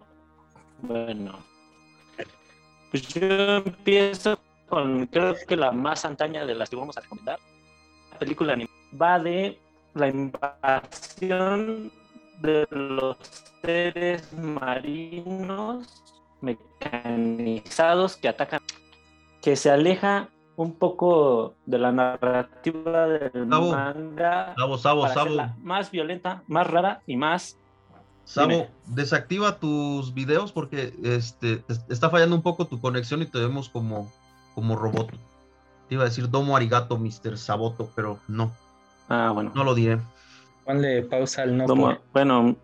Bueno. 0.83 1.39
Pues 2.91 3.09
yo 3.09 3.57
empiezo 3.57 4.39
con, 4.69 5.07
creo 5.07 5.35
que 5.49 5.57
la 5.57 5.73
más 5.73 6.05
antaña 6.05 6.47
de 6.47 6.55
las 6.55 6.71
que 6.71 6.77
vamos 6.77 6.97
a 6.97 7.01
recomendar. 7.01 7.41
La 8.13 8.19
película 8.21 8.57
va 9.01 9.19
de 9.19 9.59
la 9.95 10.09
invasión 10.09 11.91
de 12.41 12.69
los 12.71 13.17
seres 13.63 14.33
marinos 14.33 16.05
mecanizados 16.41 18.17
que 18.17 18.29
atacan 18.29 18.61
que 19.43 19.57
se 19.57 19.71
aleja 19.71 20.29
un 20.57 20.73
poco 20.73 21.55
de 21.67 21.79
la 21.79 21.93
narrativa 21.93 23.07
del 23.09 23.49
Sabo. 23.49 23.73
manga 23.73 24.55
Sabo, 24.57 24.79
Sabo, 24.79 25.03
para 25.03 25.15
Sabo. 25.15 25.37
más 25.63 25.91
violenta, 25.91 26.43
más 26.47 26.67
rara 26.67 27.03
y 27.07 27.17
más 27.17 27.59
Sabo, 28.25 28.49
Dime. 28.49 28.71
desactiva 28.87 29.59
tus 29.61 30.13
videos 30.15 30.51
porque 30.53 30.93
este, 31.05 31.59
te- 31.59 31.75
está 31.93 32.11
fallando 32.11 32.35
un 32.35 32.43
poco 32.43 32.65
tu 32.67 32.81
conexión 32.81 33.23
y 33.23 33.27
te 33.27 33.39
vemos 33.39 33.69
como, 33.69 34.11
como 34.55 34.75
robot. 34.75 35.11
Te 35.89 35.95
iba 35.95 36.03
a 36.03 36.07
decir 36.07 36.29
Domo 36.29 36.57
Arigato, 36.57 36.99
Mr. 36.99 37.39
Saboto, 37.39 37.89
pero 37.95 38.19
no, 38.27 38.51
ah 39.09 39.31
bueno. 39.33 39.53
no 39.55 39.63
lo 39.63 39.75
diré. 39.77 39.99
Ponle 40.65 41.03
pausa 41.03 41.43
al 41.43 41.57
no. 41.57 41.99
Bueno, 42.13 42.57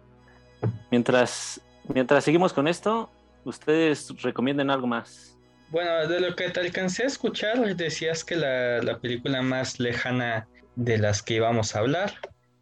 mientras 0.91 1.61
mientras 1.95 2.25
seguimos 2.25 2.53
con 2.53 2.67
esto, 2.67 3.09
ustedes 3.45 4.13
recomienden 4.23 4.71
algo 4.71 4.89
más. 4.89 5.39
Bueno, 5.73 6.07
de 6.07 6.21
lo 6.21 6.37
que 6.37 6.51
te 6.51 6.61
alcancé 6.61 7.05
a 7.05 7.07
escuchar, 7.07 7.75
decías 7.77 8.25
que 8.25 8.37
la, 8.37 8.83
la 8.83 8.99
película 8.99 9.41
más 9.41 9.81
lejana 9.81 10.47
de 10.77 10.99
las 10.99 11.23
que 11.23 11.37
íbamos 11.37 11.75
a 11.75 11.79
hablar, 11.79 12.13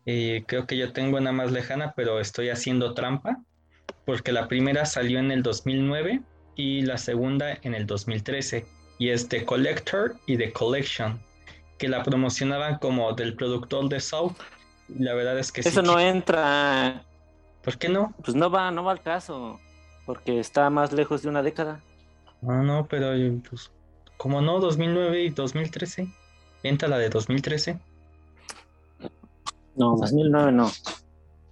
eh, 0.07 0.45
creo 0.47 0.69
que 0.69 0.77
yo 0.77 0.93
tengo 0.93 1.19
una 1.19 1.33
más 1.33 1.51
lejana, 1.51 1.93
pero 1.97 2.21
estoy 2.21 2.51
haciendo 2.51 2.95
trampa, 2.95 3.39
porque 4.07 4.31
la 4.31 4.47
primera 4.47 4.87
salió 4.87 5.19
en 5.19 5.33
el 5.33 5.43
2009 5.43 6.21
y 6.55 6.83
la 6.83 6.99
segunda 6.99 7.59
en 7.63 7.75
el 7.75 7.85
2013, 7.85 8.65
y 9.01 9.09
es 9.09 9.29
The 9.29 9.45
Collector 9.45 10.15
y 10.27 10.37
The 10.37 10.53
Collection, 10.53 11.19
que 11.79 11.89
la 11.89 12.05
promocionaban 12.05 12.79
como 12.79 13.13
del 13.15 13.35
productor 13.35 13.89
de 13.89 13.99
Saw. 13.99 14.33
La 15.01 15.15
verdad 15.15 15.37
es 15.37 15.51
que 15.51 15.65
sí 15.65 15.71
Eso 15.71 15.83
no 15.83 15.99
entra, 15.99 17.03
¿Por 17.65 17.77
qué 17.77 17.89
no? 17.89 18.15
pues 18.23 18.37
no 18.37 18.53
va, 18.53 18.71
no 18.71 18.85
va 18.85 18.93
al 18.93 19.03
caso, 19.03 19.59
porque 20.07 20.39
está 20.39 20.71
más 20.71 20.93
lejos 20.93 21.23
de 21.23 21.29
una 21.29 21.43
década. 21.43 21.81
No, 22.43 22.63
no, 22.63 22.87
pero 22.87 23.15
eh, 23.15 23.41
pues, 23.49 23.71
como 24.17 24.41
no, 24.41 24.61
2009 24.61 25.23
y 25.23 25.31
2013. 25.31 26.09
Entra 26.63 26.89
la 26.89 26.99
de 26.99 27.09
2013. 27.09 27.79
No, 29.77 29.97
2009 29.97 30.53
no. 30.53 30.71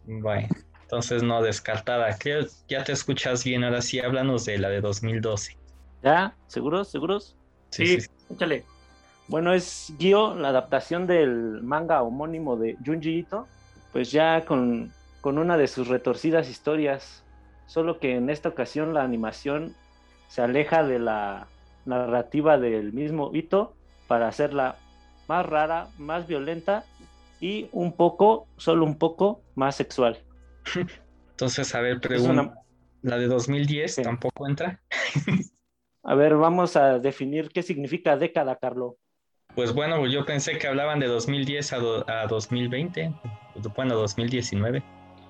Bueno, 0.07 0.49
entonces 0.83 1.23
no 1.23 1.43
descartada. 1.43 2.17
Creo 2.19 2.47
ya 2.69 2.85
te 2.85 2.93
escuchas 2.93 3.45
bien. 3.45 3.65
Ahora 3.65 3.81
sí, 3.81 4.01
háblanos 4.01 4.45
de 4.45 4.59
la 4.59 4.69
de 4.69 4.81
2012. 4.81 5.57
¿Ya? 6.03 6.35
¿Seguros? 6.47 6.89
¿Seguros? 6.89 7.37
Sí, 7.71 7.99
échale. 8.31 8.65
Bueno, 9.29 9.53
es 9.53 9.93
Gyo, 9.99 10.35
la 10.35 10.49
adaptación 10.49 11.07
del 11.07 11.63
manga 11.63 12.03
homónimo 12.03 12.57
de 12.57 12.77
Junji 12.85 13.19
Ito, 13.19 13.47
pues 13.93 14.11
ya 14.11 14.45
con, 14.47 14.93
con 15.21 15.37
una 15.37 15.59
de 15.59 15.69
sus 15.69 15.89
retorcidas 15.89 16.49
historias, 16.49 17.25
solo 17.67 17.99
que 17.99 18.17
en 18.17 18.31
esta 18.31 18.49
ocasión 18.49 18.95
la 18.95 19.03
animación 19.03 19.75
se 20.29 20.43
aleja 20.43 20.85
de 20.85 20.99
la 20.99 21.49
narrativa 21.85 22.59
del 22.59 22.93
mismo 22.93 23.31
Ito 23.35 23.75
para 24.07 24.29
hacerla 24.29 24.77
más 25.27 25.45
rara, 25.45 25.89
más 25.99 26.27
violenta 26.27 26.85
y 27.41 27.69
un 27.73 27.93
poco, 27.93 28.47
solo 28.57 28.85
un 28.85 28.97
poco, 28.99 29.43
más 29.55 29.75
sexual. 29.77 30.19
Entonces, 31.31 31.75
a 31.75 31.81
ver, 31.81 32.01
pregunta. 32.01 32.33
una- 32.33 32.55
¿La 33.03 33.17
de 33.17 33.29
2010 33.29 33.95
Sí. 33.95 34.03
tampoco 34.03 34.49
entra? 34.49 34.81
A 36.03 36.15
ver, 36.17 36.35
vamos 36.37 36.75
a 36.77 36.99
definir 36.99 37.49
qué 37.51 37.63
significa 37.63 38.17
década, 38.17 38.57
Carlo. 38.57 38.97
Pues 39.55 39.73
bueno, 39.73 40.05
yo 40.07 40.25
pensé 40.25 40.59
que 40.59 40.67
hablaban 40.67 40.99
de 40.99 41.07
2010 41.07 41.73
a, 41.73 41.79
do- 41.79 42.05
a 42.09 42.27
2020. 42.27 43.13
Bueno, 43.77 43.95
2019. 43.97 44.83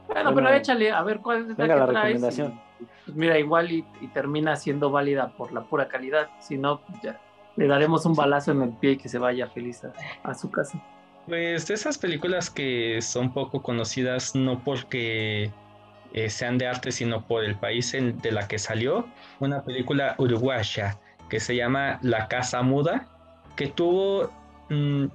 Bueno, 0.07 0.33
Bueno, 0.33 0.35
pero 0.35 0.49
échale, 0.57 0.90
a 0.90 1.02
ver 1.02 1.21
cuál 1.21 1.43
es 1.43 1.49
la 1.49 1.55
venga 1.57 1.75
que 1.75 1.81
la 1.81 1.87
traes. 1.88 2.14
recomendación. 2.14 2.61
Pues 3.04 3.16
mira, 3.16 3.38
igual 3.38 3.70
y, 3.73 3.85
termina 4.14 4.56
siendo 4.56 4.90
válida 4.90 5.37
por 5.37 5.52
la 5.52 5.62
pura 5.62 5.88
calidad. 5.88 6.28
Si 6.40 6.56
no, 6.56 6.80
pues 6.80 7.00
ya 7.02 7.20
le 7.56 7.66
daremos 7.66 8.06
un 8.06 8.14
balazo 8.14 8.52
en 8.52 8.62
el 8.62 8.70
pie 8.70 8.92
y 8.92 8.97
que 8.97 9.08
se 9.08 9.18
vaya 9.18 9.49
feliz 9.49 9.82
a, 10.23 10.35
su 10.35 10.50
casa. 10.50 10.82
Pues 11.26 11.66
de 11.66 11.75
esas 11.75 11.99
películas 11.99 12.50
que 12.50 13.00
son 13.02 13.32
poco 13.32 13.62
conocidas, 13.62 14.35
no 14.35 14.62
porque 14.62 15.50
eh, 16.12 16.30
sean 16.30 16.56
de 16.56 16.66
arte, 16.66 16.92
sino 16.92 17.26
por 17.26 17.44
el 17.44 17.56
país 17.56 17.92
de 17.92 18.32
la 18.32 18.47
que 18.47 18.58
salió, 18.58 19.06
una 19.40 19.62
película 19.62 20.14
uruguaya 20.18 20.99
que 21.28 21.40
se 21.40 21.54
llama 21.56 21.99
La 22.02 22.28
Casa 22.28 22.62
Muda, 22.62 23.06
que 23.56 23.66
tuvo, 23.66 24.32
mm, 24.70 25.06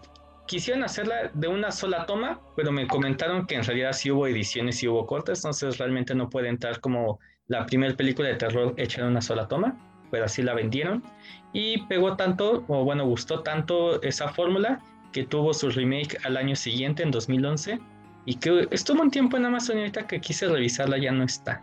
quisieron 0.46 0.84
hacerla 0.84 1.32
de 1.34 1.48
una 1.48 1.72
sola 1.72 2.06
toma, 2.06 2.40
pero 2.56 2.72
me 2.72 2.88
comentaron 2.88 3.48
que 3.48 3.56
en 3.56 3.64
realidad 3.64 3.94
sí 3.94 4.12
hubo 4.12 4.28
ediciones 4.28 4.84
y 4.84 4.88
hubo 4.88 5.06
cortes, 5.06 5.40
entonces 5.40 5.78
realmente 5.78 6.14
no 6.14 6.30
puede 6.30 6.50
entrar 6.50 6.80
como 6.80 7.20
la 7.48 7.66
primera 7.66 7.96
película 7.96 8.30
de 8.30 8.36
terror 8.36 8.74
hecha 8.78 9.02
en 9.02 9.08
una 9.08 9.22
sola 9.22 9.48
toma, 9.48 9.78
pero 10.12 10.26
así 10.26 10.42
la 10.42 10.54
vendieron. 10.54 11.04
Y 11.54 11.86
pegó 11.86 12.16
tanto, 12.16 12.64
o 12.68 12.84
bueno, 12.84 13.06
gustó 13.06 13.42
tanto 13.42 14.02
esa 14.02 14.30
fórmula 14.30 14.82
que 15.12 15.24
tuvo 15.24 15.54
su 15.54 15.70
remake 15.70 16.18
al 16.24 16.38
año 16.38 16.56
siguiente, 16.56 17.04
en 17.04 17.12
2011, 17.12 17.80
y 18.26 18.36
que 18.36 18.68
estuvo 18.72 19.02
un 19.02 19.12
tiempo 19.12 19.38
en 19.38 19.46
Amazon 19.46 19.78
y 19.78 19.82
ahorita 19.82 20.08
que 20.08 20.22
quise 20.22 20.48
revisarla 20.48 20.98
ya 20.98 21.12
no 21.12 21.24
está. 21.24 21.62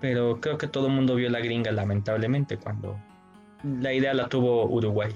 Pero 0.00 0.40
creo 0.40 0.58
que 0.58 0.66
todo 0.66 0.86
el 0.88 0.92
mundo 0.92 1.14
vio 1.14 1.30
la 1.30 1.40
gringa, 1.40 1.72
lamentablemente, 1.72 2.56
cuando 2.56 2.98
la 3.64 3.92
idea 3.92 4.14
la 4.14 4.28
tuvo 4.28 4.66
Uruguay. 4.66 5.12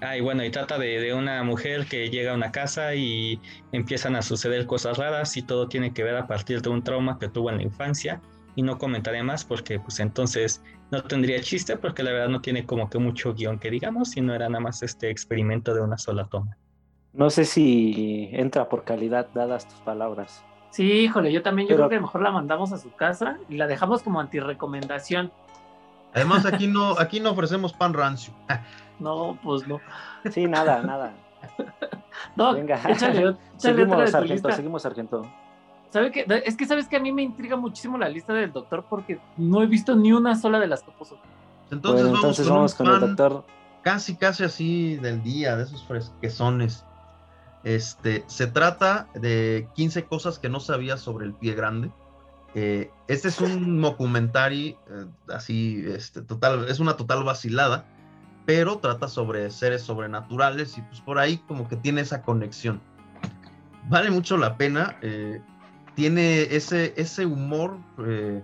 Ah, 0.00 0.16
y 0.16 0.20
bueno, 0.20 0.44
y 0.44 0.50
trata 0.50 0.78
de, 0.78 1.00
de 1.00 1.14
una 1.14 1.44
mujer 1.44 1.86
que 1.86 2.10
llega 2.10 2.32
a 2.32 2.34
una 2.34 2.50
casa 2.50 2.94
y 2.94 3.40
empiezan 3.70 4.16
a 4.16 4.22
suceder 4.22 4.66
cosas 4.66 4.98
raras 4.98 5.36
y 5.36 5.42
todo 5.42 5.68
tiene 5.68 5.92
que 5.92 6.02
ver 6.02 6.16
a 6.16 6.26
partir 6.26 6.60
de 6.60 6.70
un 6.70 6.82
trauma 6.82 7.18
que 7.20 7.28
tuvo 7.28 7.50
en 7.50 7.58
la 7.58 7.62
infancia. 7.62 8.20
Y 8.54 8.62
no 8.62 8.76
comentaré 8.78 9.22
más 9.22 9.44
porque 9.44 9.80
pues 9.80 9.98
entonces 10.00 10.62
no 10.90 11.02
tendría 11.02 11.40
chiste 11.40 11.76
porque 11.76 12.02
la 12.02 12.12
verdad 12.12 12.28
no 12.28 12.40
tiene 12.42 12.66
como 12.66 12.90
que 12.90 12.98
mucho 12.98 13.32
guion 13.34 13.58
que 13.58 13.70
digamos, 13.70 14.10
sino 14.10 14.34
era 14.34 14.48
nada 14.48 14.60
más 14.60 14.82
este 14.82 15.08
experimento 15.10 15.74
de 15.74 15.80
una 15.80 15.96
sola 15.96 16.26
toma. 16.26 16.56
No 17.14 17.30
sé 17.30 17.44
si 17.44 18.28
entra 18.32 18.68
por 18.68 18.84
calidad, 18.84 19.28
dadas 19.34 19.66
tus 19.68 19.78
palabras. 19.80 20.44
Sí, 20.70 20.84
híjole, 20.90 21.30
yo 21.32 21.42
también, 21.42 21.68
yo 21.68 21.76
Pero- 21.76 21.88
creo 21.88 21.98
que 21.98 22.02
mejor 22.02 22.22
la 22.22 22.30
mandamos 22.30 22.72
a 22.72 22.78
su 22.78 22.90
casa 22.92 23.38
y 23.48 23.56
la 23.56 23.66
dejamos 23.66 24.02
como 24.02 24.20
antirecomendación. 24.20 25.30
Además, 26.14 26.44
aquí 26.46 26.66
no, 26.66 26.90
aquí 26.98 27.20
no 27.20 27.30
ofrecemos 27.32 27.72
pan 27.72 27.92
rancio. 27.94 28.34
No, 28.98 29.38
pues 29.42 29.66
no. 29.66 29.80
Sí, 30.30 30.46
nada, 30.46 30.82
nada. 30.82 31.14
No, 32.36 32.52
Venga. 32.54 32.76
échale, 32.88 32.90
échale 32.98 33.28
otra 33.28 33.40
de 33.40 33.58
Seguimos, 33.58 34.04
tu 34.04 34.10
sargento, 34.10 34.52
seguimos, 34.52 34.82
sargento. 34.82 35.32
¿Sabe 35.92 36.10
qué? 36.10 36.24
Es 36.46 36.56
que 36.56 36.64
sabes 36.66 36.88
que 36.88 36.96
a 36.96 37.00
mí 37.00 37.12
me 37.12 37.22
intriga 37.22 37.54
muchísimo 37.56 37.98
la 37.98 38.08
lista 38.08 38.32
del 38.32 38.50
doctor 38.50 38.86
porque 38.88 39.20
no 39.36 39.62
he 39.62 39.66
visto 39.66 39.94
ni 39.94 40.10
una 40.12 40.34
sola 40.36 40.58
de 40.58 40.66
las 40.66 40.82
que 40.82 40.90
puso. 40.92 41.18
Entonces, 41.70 42.06
Bueno, 42.06 42.20
vamos, 42.22 42.38
entonces 42.38 42.46
con, 42.46 42.56
vamos 42.56 42.72
un 42.72 42.86
con 42.86 42.94
el 42.94 43.00
doctor. 43.00 43.44
casi, 43.82 44.16
casi 44.16 44.44
así 44.44 44.96
del 44.96 45.22
día, 45.22 45.56
de 45.56 45.64
esos 45.64 45.84
fresquezones. 45.84 46.86
Este, 47.62 48.24
se 48.26 48.46
trata 48.46 49.06
de 49.14 49.68
15 49.74 50.04
cosas 50.06 50.38
que 50.38 50.48
no 50.48 50.60
sabías 50.60 51.00
sobre 51.00 51.26
el 51.26 51.34
pie 51.34 51.54
grande. 51.54 51.90
Eh, 52.54 52.90
este 53.06 53.28
es 53.28 53.40
un 53.40 53.80
documentary 53.82 54.76
eh, 54.90 55.06
así, 55.28 55.84
este, 55.86 56.22
total, 56.22 56.68
es 56.68 56.80
una 56.80 56.96
total 56.96 57.22
vacilada, 57.22 57.84
pero 58.46 58.78
trata 58.78 59.08
sobre 59.08 59.50
seres 59.50 59.82
sobrenaturales 59.82 60.76
y 60.78 60.82
pues 60.82 61.00
por 61.02 61.18
ahí 61.18 61.36
como 61.46 61.68
que 61.68 61.76
tiene 61.76 62.00
esa 62.00 62.22
conexión. 62.22 62.80
Vale 63.88 64.10
mucho 64.10 64.36
la 64.36 64.56
pena, 64.56 64.96
eh, 65.02 65.40
tiene 65.94 66.42
ese, 66.54 66.94
ese 66.96 67.26
humor, 67.26 67.78
eh, 68.06 68.42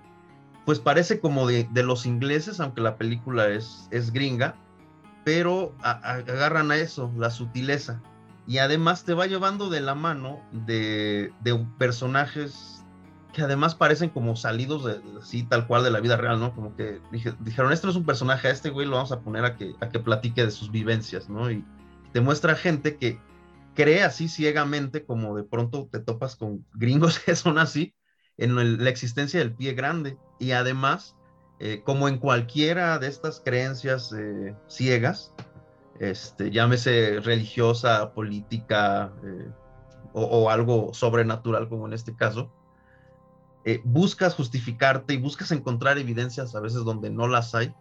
pues 0.65 0.79
parece 0.81 1.21
como 1.21 1.47
de, 1.47 1.69
de, 1.71 1.83
los 1.83 2.07
ingleses, 2.07 2.61
aunque 2.61 2.81
la 2.81 2.97
película 2.97 3.49
es, 3.49 3.89
es 3.91 4.13
gringa, 4.13 4.55
pero 5.25 5.75
agarran 5.83 6.71
a 6.71 6.77
eso, 6.77 7.13
la 7.17 7.31
sutileza. 7.31 8.01
Y 8.47 8.59
además 8.59 9.05
te 9.05 9.15
va 9.15 9.27
llevando 9.27 9.69
de 9.69 9.81
la 9.81 9.95
mano 9.95 10.41
de, 10.53 11.33
de 11.41 11.67
personajes 11.79 12.79
que 13.33 13.43
además 13.43 13.75
parecen 13.75 14.09
como 14.09 14.37
salidos 14.37 14.85
de, 14.85 15.01
así 15.21 15.43
tal 15.43 15.67
cual 15.67 15.85
de 15.85 15.91
la 15.91 16.01
vida 16.01 16.17
real, 16.17 16.41
¿no? 16.41 16.55
Como 16.55 16.75
que 16.75 17.01
dije, 17.13 17.35
dijeron, 17.41 17.69
no 17.71 17.75
es 17.75 17.97
un 17.97 18.05
personaje, 18.05 18.49
a 18.49 18.51
este 18.51 18.71
güey 18.71 18.87
lo 18.87 18.97
vamos 18.97 19.13
a 19.13 19.21
poner 19.21 19.45
a 19.45 19.57
que, 19.57 19.75
a 19.81 19.89
que 19.91 19.99
platique 19.99 20.45
de 20.45 20.51
sus 20.51 20.71
vivencias, 20.71 21.29
¿no? 21.29 21.51
Y 21.51 21.65
te 22.13 22.21
muestra 22.21 22.55
gente 22.55 22.97
que 22.97 23.21
cree 23.79 24.03
así 24.03 24.29
ciegamente, 24.29 25.07
como 25.07 25.37
de 25.37 25.45
pronto 25.45 25.89
te 25.89 26.01
topas 26.01 26.35
con 26.35 26.67
gringos 26.75 27.19
que 27.25 27.37
son 27.37 27.59
así, 27.59 27.95
en 28.37 28.83
la 28.83 28.91
existencia 28.91 29.39
del 29.39 29.55
pie 29.55 29.75
grande. 29.75 30.19
Y 30.41 30.51
además, 30.51 31.17
eh, 31.61 31.83
como 31.85 32.09
en 32.09 32.19
cualquiera 32.19 32.99
de 32.99 33.07
estas 33.07 33.39
creencias 33.39 34.13
eh, 34.13 34.57
ciegas, 34.67 35.33
este, 36.01 36.51
llámese 36.51 37.21
religiosa, 37.21 38.13
política 38.15 39.13
eh, 39.23 39.49
o, 40.13 40.51
algo 40.51 40.93
sobrenatural 40.93 41.69
como 41.69 41.87
en 41.87 41.93
este 41.93 42.17
caso, 42.17 42.53
buscas 43.85 44.35
justificarte 44.35 45.13
y 45.13 45.19
buscas 45.19 45.53
encontrar 45.53 45.99
evidencias 45.99 46.55
a 46.57 46.61
veces 46.61 46.85
donde 46.85 47.11
no 47.11 47.29
las 47.29 47.55
hay. 47.55 47.73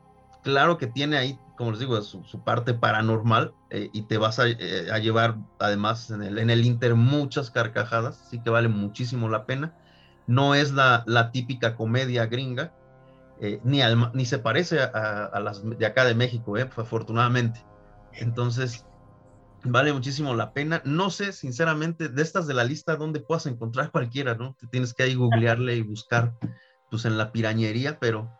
Claro 0.47 0.77
que 0.77 0.87
tiene 0.87 1.17
ahí, 1.17 1.37
como 1.57 1.71
les 1.71 1.81
digo, 1.81 2.01
su, 2.01 2.23
parte 2.45 2.73
paranormal 2.73 3.53
eh, 3.69 3.89
y 3.91 4.03
te 4.03 4.17
vas 4.17 4.39
a, 4.39 4.47
eh, 4.47 4.87
a, 4.89 4.97
llevar 4.97 5.35
además 5.59 6.09
en 6.09 6.23
el, 6.23 6.37
en 6.39 6.49
Inter 6.49 6.95
muchas 6.95 7.51
carcajadas, 7.51 8.21
así 8.21 8.41
que 8.41 8.49
vale 8.49 8.69
muchísimo 8.69 9.27
la 9.27 9.45
pena. 9.45 9.75
No 10.25 10.55
es 10.55 10.71
la, 10.71 11.03
típica 11.33 11.75
comedia 11.75 12.27
gringa, 12.27 12.73
eh, 13.41 13.59
ni, 13.65 13.81
ni 14.13 14.25
se 14.25 14.39
parece 14.39 14.79
a, 14.79 15.25
a, 15.25 15.39
las 15.41 15.61
de 15.77 15.85
acá 15.85 16.05
de 16.05 16.15
México, 16.15 16.55
afortunadamente. 16.55 17.61
Entonces, 18.13 18.85
vale 19.65 19.91
muchísimo 19.91 20.33
la 20.33 20.53
pena. 20.53 20.81
No 20.85 21.09
sé, 21.09 21.33
sinceramente, 21.33 22.07
de 22.07 22.21
estas 22.21 22.47
de 22.47 22.53
la 22.53 22.63
lista, 22.63 22.95
dónde 22.95 23.19
puedas 23.19 23.47
encontrar 23.47 23.91
cualquiera, 23.91 24.35
¿no? 24.35 24.55
Te 24.57 24.67
tienes 24.67 24.93
que 24.93 25.03
ahí 25.03 25.15
googlearle 25.15 25.75
y 25.75 25.81
buscar, 25.81 26.37
pues, 26.89 27.03
en 27.03 27.17
la 27.17 27.33
pirañería, 27.33 27.99
pero, 27.99 28.31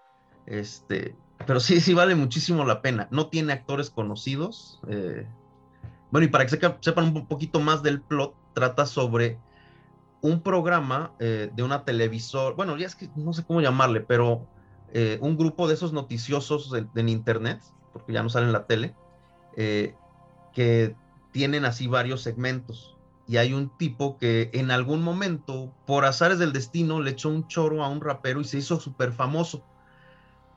este, 0.45 1.13
pero 1.45 1.59
sí, 1.59 1.79
sí 1.81 1.93
vale 1.93 2.15
muchísimo 2.15 2.65
la 2.65 2.81
pena. 2.81 3.07
No 3.11 3.27
tiene 3.27 3.53
actores 3.53 3.89
conocidos. 3.89 4.79
Eh, 4.89 5.27
bueno, 6.11 6.25
y 6.25 6.29
para 6.29 6.45
que 6.45 6.51
sepa, 6.51 6.77
sepan 6.81 7.15
un 7.15 7.27
poquito 7.27 7.59
más 7.59 7.83
del 7.83 8.01
plot, 8.01 8.33
trata 8.53 8.85
sobre 8.85 9.39
un 10.21 10.41
programa 10.41 11.13
eh, 11.19 11.51
de 11.53 11.63
una 11.63 11.83
televisor, 11.85 12.55
bueno, 12.55 12.77
ya 12.77 12.87
es 12.87 12.95
que 12.95 13.09
no 13.15 13.33
sé 13.33 13.45
cómo 13.45 13.61
llamarle, 13.61 14.01
pero 14.01 14.47
eh, 14.93 15.19
un 15.21 15.37
grupo 15.37 15.67
de 15.67 15.75
esos 15.75 15.93
noticiosos 15.93 16.73
en 16.73 17.09
internet, 17.09 17.61
porque 17.93 18.13
ya 18.13 18.23
no 18.23 18.29
salen 18.29 18.49
en 18.49 18.53
la 18.53 18.65
tele, 18.65 18.95
eh, 19.55 19.95
que 20.53 20.95
tienen 21.31 21.65
así 21.65 21.87
varios 21.87 22.21
segmentos. 22.21 22.95
Y 23.27 23.37
hay 23.37 23.53
un 23.53 23.69
tipo 23.77 24.17
que 24.17 24.49
en 24.53 24.71
algún 24.71 25.03
momento, 25.03 25.73
por 25.85 26.05
azares 26.05 26.39
del 26.39 26.53
destino, 26.53 27.01
le 27.01 27.11
echó 27.11 27.29
un 27.29 27.47
choro 27.47 27.83
a 27.83 27.89
un 27.89 27.99
rapero 27.99 28.39
y 28.39 28.45
se 28.45 28.57
hizo 28.59 28.79
súper 28.79 29.11
famoso. 29.11 29.63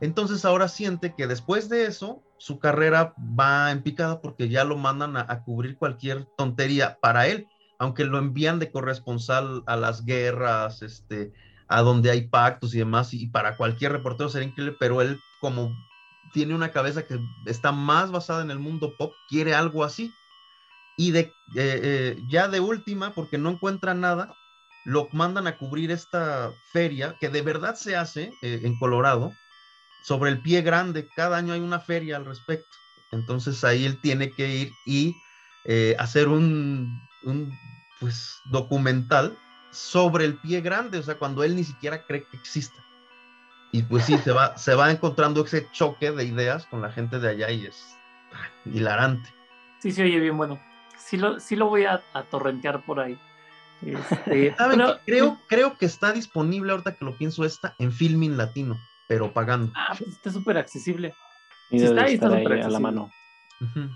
Entonces 0.00 0.44
ahora 0.44 0.68
siente 0.68 1.14
que 1.14 1.26
después 1.26 1.68
de 1.68 1.84
eso, 1.84 2.22
su 2.38 2.58
carrera 2.58 3.14
va 3.18 3.70
en 3.70 3.82
picada 3.82 4.20
porque 4.20 4.48
ya 4.48 4.64
lo 4.64 4.76
mandan 4.76 5.16
a, 5.16 5.42
cubrir 5.44 5.76
cualquier 5.76 6.26
tontería 6.36 6.98
para 7.02 7.26
él, 7.26 7.48
aunque 7.78 8.04
lo 8.04 8.18
envían 8.18 8.58
de 8.58 8.70
corresponsal 8.70 9.62
a 9.66 9.76
las 9.76 10.04
guerras, 10.04 10.82
este, 10.82 11.32
a 11.68 11.82
donde 11.82 12.10
hay 12.10 12.28
pactos 12.28 12.74
y 12.74 12.78
demás, 12.78 13.12
y 13.12 13.26
para 13.26 13.56
cualquier 13.56 13.92
reportero 13.92 14.30
sería 14.30 14.48
increíble, 14.48 14.76
pero 14.80 15.02
él 15.02 15.20
como 15.40 15.70
tiene 16.32 16.54
una 16.54 16.70
cabeza 16.70 17.06
que 17.06 17.18
está 17.46 17.72
más 17.72 18.10
basada 18.10 18.42
en 18.42 18.50
el 18.50 18.58
mundo 18.58 18.94
pop, 18.96 19.12
quiere 19.28 19.54
algo 19.54 19.84
así. 19.84 20.12
Y 20.96 21.12
de, 21.12 21.20
eh, 21.20 21.32
eh, 21.56 22.16
ya 22.28 22.48
de 22.48 22.60
última, 22.60 23.14
porque 23.14 23.38
no 23.38 23.50
encuentran 23.50 24.00
nada, 24.00 24.34
lo 24.84 25.08
mandan 25.12 25.46
a 25.46 25.58
cubrir 25.58 25.90
esta 25.90 26.52
feria 26.72 27.16
que 27.20 27.28
de 27.28 27.42
verdad 27.42 27.74
se 27.74 27.96
hace 27.96 28.32
eh, 28.42 28.60
en 28.64 28.78
Colorado 28.78 29.32
sobre 30.02 30.30
el 30.30 30.40
pie 30.40 30.62
grande. 30.62 31.08
Cada 31.14 31.36
año 31.36 31.52
hay 31.52 31.60
una 31.60 31.80
feria 31.80 32.16
al 32.16 32.24
respecto. 32.24 32.76
Entonces 33.12 33.64
ahí 33.64 33.84
él 33.84 34.00
tiene 34.00 34.30
que 34.30 34.48
ir 34.48 34.72
y 34.86 35.16
eh, 35.64 35.96
hacer 35.98 36.28
un, 36.28 37.00
un 37.24 37.52
pues, 37.98 38.40
documental 38.46 39.36
sobre 39.72 40.24
el 40.24 40.36
pie 40.38 40.60
grande, 40.60 40.98
o 40.98 41.02
sea, 41.02 41.16
cuando 41.16 41.44
él 41.44 41.56
ni 41.56 41.64
siquiera 41.64 42.04
cree 42.06 42.24
que 42.24 42.36
exista. 42.36 42.76
Y 43.72 43.82
pues 43.82 44.04
sí, 44.04 44.18
se 44.18 44.32
va, 44.32 44.56
se 44.58 44.74
va 44.74 44.90
encontrando 44.90 45.44
ese 45.44 45.68
choque 45.72 46.12
de 46.12 46.24
ideas 46.24 46.66
con 46.66 46.82
la 46.82 46.90
gente 46.90 47.18
de 47.18 47.30
allá 47.30 47.50
y 47.50 47.66
es 47.66 47.96
ah, 48.32 48.48
hilarante. 48.64 49.28
Sí, 49.80 49.92
se 49.92 50.04
oye 50.04 50.18
bien 50.18 50.36
bueno 50.36 50.60
sí 51.10 51.16
lo, 51.16 51.40
sí 51.40 51.56
lo 51.56 51.68
voy 51.68 51.84
a, 51.84 52.02
a 52.12 52.22
torrentear 52.24 52.84
por 52.84 53.00
ahí. 53.00 53.18
Este, 53.82 54.54
pero, 54.70 54.98
creo, 55.04 55.40
creo 55.48 55.78
que 55.78 55.86
está 55.86 56.12
disponible, 56.12 56.72
ahorita 56.72 56.94
que 56.94 57.04
lo 57.04 57.16
pienso, 57.16 57.44
esta 57.44 57.74
en 57.78 57.92
Filming 57.92 58.36
Latino, 58.36 58.78
pero 59.10 59.32
pagando. 59.32 59.72
Ah, 59.74 59.92
pues 59.98 60.12
está 60.12 60.30
súper 60.30 60.56
accesible. 60.56 61.12
Sí, 61.68 61.80
Sí 61.80 61.84
está 61.84 62.02
ahí, 62.02 62.14
está 62.14 62.28
súper 62.28 62.62
a 62.62 62.70
la 62.70 62.78
mano. 62.78 63.10
Ujú. 63.60 63.90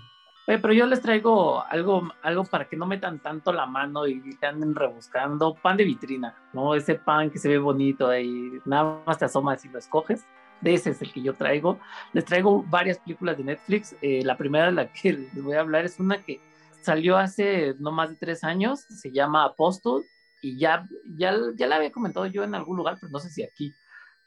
Oye, 0.45 0.59
pero 0.59 0.73
yo 0.73 0.85
les 0.87 1.01
traigo 1.01 1.63
algo, 1.63 2.11
algo 2.21 2.43
para 2.43 2.67
que 2.67 2.75
no 2.75 2.85
metan 2.85 3.19
tanto 3.19 3.53
la 3.53 3.65
mano 3.65 4.05
y 4.07 4.21
que 4.37 4.45
anden 4.45 4.75
rebuscando. 4.75 5.55
Pan 5.55 5.77
de 5.77 5.85
vitrina, 5.85 6.35
¿no? 6.51 6.75
Ese 6.75 6.95
pan 6.95 7.31
que 7.31 7.39
se 7.39 7.47
ve 7.47 7.57
bonito 7.57 8.09
ahí, 8.09 8.59
nada 8.65 9.03
más 9.05 9.17
te 9.17 9.23
asomas 9.23 9.63
y 9.63 9.69
lo 9.69 9.79
escoges. 9.79 10.25
De 10.59 10.73
ese 10.73 10.89
es 10.89 11.01
el 11.01 11.13
que 11.13 11.21
yo 11.21 11.33
traigo. 11.33 11.79
Les 12.11 12.25
traigo 12.25 12.63
varias 12.63 12.99
películas 12.99 13.37
de 13.37 13.45
Netflix. 13.45 13.95
Eh, 14.01 14.21
la 14.25 14.35
primera 14.35 14.65
de 14.65 14.73
la 14.73 14.91
que 14.91 15.13
les 15.33 15.41
voy 15.41 15.55
a 15.55 15.61
hablar 15.61 15.85
es 15.85 15.97
una 15.97 16.21
que 16.25 16.41
salió 16.81 17.15
hace 17.15 17.73
no 17.79 17.93
más 17.93 18.09
de 18.09 18.17
tres 18.17 18.43
años, 18.43 18.81
se 18.81 19.13
llama 19.13 19.45
Apóstol 19.45 20.03
y 20.41 20.59
ya, 20.59 20.85
ya, 21.17 21.33
ya 21.55 21.67
la 21.67 21.77
había 21.77 21.93
comentado 21.93 22.25
yo 22.25 22.43
en 22.43 22.53
algún 22.53 22.75
lugar, 22.75 22.97
pero 22.99 23.11
no 23.13 23.19
sé 23.19 23.29
si 23.29 23.43
aquí, 23.43 23.73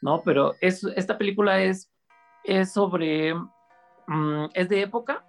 ¿no? 0.01 0.21
Pero 0.23 0.55
es, 0.61 0.83
esta 0.95 1.17
película 1.17 1.61
es, 1.61 1.91
es 2.43 2.71
sobre, 2.73 3.33
um, 3.33 4.49
es 4.53 4.69
de 4.69 4.81
época, 4.81 5.25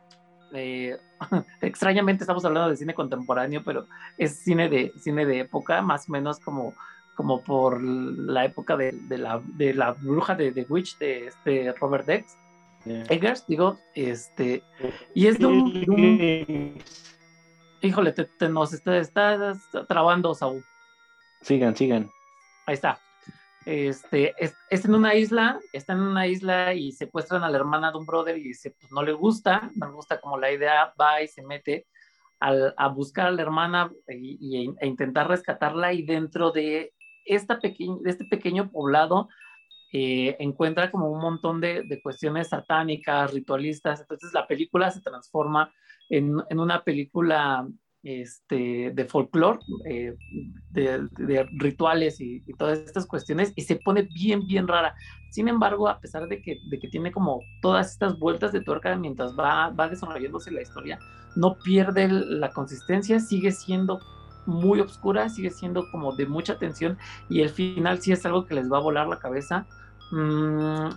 eh, 0.53 0.99
extrañamente 1.61 2.25
estamos 2.25 2.45
hablando 2.45 2.71
de 2.71 2.77
cine 2.77 2.95
contemporáneo, 2.95 3.63
pero 3.65 3.87
es 4.19 4.43
cine 4.43 4.69
de, 4.69 4.93
cine 4.97 5.27
de 5.27 5.41
época, 5.41 5.83
más 5.83 6.09
o 6.09 6.13
menos 6.13 6.41
como, 6.41 6.75
como 7.15 7.43
por 7.43 7.83
la 7.83 8.45
época 8.45 8.77
de, 8.77 8.93
de, 8.93 9.19
la, 9.19 9.41
de 9.45 9.75
la 9.75 9.93
bruja 9.93 10.35
de 10.35 10.53
The 10.53 10.67
Witch 10.69 10.99
de 10.99 11.27
este 11.27 11.73
Robert 11.73 12.07
Dex. 12.07 12.37
Yeah. 12.85 13.05
Eggers, 13.11 13.47
digo, 13.47 13.79
este, 13.95 14.63
y 15.15 15.27
es 15.27 15.39
de 15.39 15.45
un, 15.45 15.73
de 15.83 15.91
un 15.91 16.79
híjole, 17.83 18.13
te, 18.13 18.25
te 18.25 18.49
nos 18.49 18.73
está, 18.73 18.97
está, 18.99 19.51
está, 19.51 19.85
trabando, 19.87 20.35
Saúl. 20.35 20.65
Sigan, 21.43 21.77
sigan. 21.77 22.11
Ahí 22.67 22.75
está. 22.75 22.99
Este, 23.67 24.35
es, 24.39 24.55
en 24.71 24.95
una 24.95 25.15
isla, 25.15 25.61
está 25.73 25.93
en 25.93 26.01
una 26.01 26.27
isla 26.27 26.73
y 26.75 26.93
secuestran 26.93 27.43
a 27.45 27.51
la 27.51 27.59
hermana 27.59 27.93
de 27.93 27.99
un 27.99 28.07
brother 28.07 28.39
y 28.39 28.45
dice, 28.45 28.71
pues 28.71 28.91
no 28.91 29.03
le 29.03 29.13
gusta, 29.13 29.71
no 29.77 29.87
le 29.87 29.93
gusta 29.93 30.21
como 30.21 30.39
la 30.39 30.51
idea, 30.51 30.95
va 30.99 31.23
y 31.23 31.29
se 31.29 31.43
mete 31.43 31.87
al, 32.39 32.75
a 32.77 32.89
buscar 32.89 33.27
a 33.27 33.31
la 33.31 33.43
hermana 33.43 33.93
y, 34.09 34.39
y, 34.41 34.75
e 34.81 34.87
intentar 34.87 35.29
rescatarla 35.29 35.93
y 35.93 36.03
dentro 36.03 36.53
de, 36.53 36.95
esta 37.27 37.57
de 37.57 38.01
este 38.07 38.25
pequeño 38.25 38.71
poblado 38.71 39.29
eh, 39.93 40.37
encuentra 40.39 40.91
como 40.91 41.11
un 41.11 41.21
montón 41.21 41.61
de, 41.61 41.83
de, 41.83 42.01
cuestiones 42.01 42.49
satánicas, 42.49 43.33
ritualistas, 43.35 44.01
entonces 44.01 44.33
la 44.33 44.47
película 44.47 44.91
se 44.91 45.01
transforma 45.01 45.73
en, 46.09 46.37
en 46.49 46.61
una 46.61 46.83
película 46.83 47.67
este, 48.03 48.93
de 48.95 49.05
folclore, 49.05 49.59
eh, 49.85 50.17
de, 50.71 51.07
de, 51.19 51.47
rituales 51.59 52.21
y, 52.21 52.43
y, 52.47 52.55
todas 52.55 52.79
estas 52.79 53.07
cuestiones, 53.07 53.53
y 53.57 53.63
se 53.63 53.77
pone 53.77 54.03
bien, 54.03 54.47
bien 54.47 54.67
rara. 54.67 54.95
Sin 55.31 55.49
embargo, 55.49 55.89
a 55.89 56.01
pesar 56.01 56.27
de 56.29 56.41
que, 56.41 56.59
de 56.71 56.79
que 56.79 56.89
tiene 56.89 57.13
como 57.13 57.41
todas 57.61 57.93
estas 57.93 58.19
vueltas 58.19 58.53
de 58.53 58.63
tuerca 58.63 58.97
mientras 58.97 59.39
va, 59.39 59.71
va 59.71 59.89
desarrollándose 59.89 60.51
la 60.51 60.63
historia, 60.63 60.99
no 61.37 61.57
pierde 61.59 62.09
la 62.09 62.51
consistencia, 62.53 63.21
sigue 63.21 63.53
siendo 63.53 64.01
muy 64.47 64.81
oscura, 64.81 65.29
sigue 65.29 65.51
siendo 65.51 65.85
como 65.93 66.13
de 66.13 66.27
mucha 66.27 66.59
tensión, 66.59 66.97
y 67.29 67.43
el 67.43 67.51
final 67.51 68.01
sí 68.01 68.13
es 68.13 68.25
algo 68.25 68.47
que 68.47 68.55
les 68.55 68.71
va 68.71 68.79
a 68.79 68.83
volar 68.83 69.07
la 69.09 69.19
cabeza. 69.19 69.67
Mm, 70.11 70.89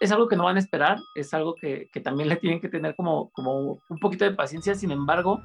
es 0.00 0.12
algo 0.12 0.28
que 0.28 0.36
no 0.36 0.44
van 0.44 0.56
a 0.56 0.60
esperar, 0.60 0.98
es 1.14 1.32
algo 1.32 1.54
que, 1.54 1.88
que 1.92 2.00
también 2.00 2.28
le 2.28 2.36
tienen 2.36 2.60
que 2.60 2.68
tener 2.68 2.94
como, 2.96 3.30
como 3.32 3.78
un 3.88 3.98
poquito 4.00 4.24
de 4.24 4.32
paciencia, 4.32 4.74
sin 4.74 4.90
embargo, 4.90 5.42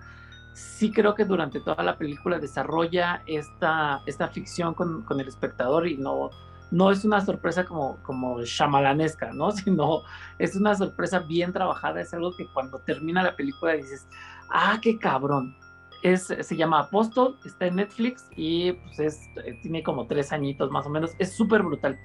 sí 0.53 0.91
creo 0.91 1.15
que 1.15 1.25
durante 1.25 1.59
toda 1.59 1.83
la 1.83 1.97
película 1.97 2.39
desarrolla 2.39 3.23
esta, 3.25 4.01
esta 4.05 4.27
ficción 4.27 4.73
con, 4.73 5.03
con 5.03 5.19
el 5.19 5.27
espectador 5.27 5.87
y 5.87 5.97
no, 5.97 6.29
no 6.71 6.89
es 6.89 7.03
una 7.03 7.21
sorpresa 7.21 7.65
como, 7.65 7.97
como 8.01 8.41
shamalanesca, 8.41 9.33
¿no? 9.33 9.51
Sino 9.51 10.03
es 10.39 10.55
una 10.55 10.73
sorpresa 10.75 11.19
bien 11.19 11.53
trabajada, 11.53 12.01
es 12.01 12.13
algo 12.13 12.35
que 12.35 12.47
cuando 12.47 12.79
termina 12.79 13.21
la 13.21 13.35
película 13.35 13.73
dices, 13.73 14.07
ah, 14.49 14.79
qué 14.81 14.97
cabrón. 14.97 15.55
Es, 16.01 16.23
se 16.23 16.55
llama 16.55 16.79
Apóstol, 16.79 17.37
está 17.45 17.67
en 17.67 17.75
Netflix 17.75 18.27
y 18.35 18.71
pues 18.71 18.99
es, 18.99 19.19
tiene 19.61 19.83
como 19.83 20.07
tres 20.07 20.31
añitos 20.31 20.71
más 20.71 20.87
o 20.87 20.89
menos. 20.89 21.11
Es 21.19 21.33
súper 21.33 21.61
brutal. 21.61 21.99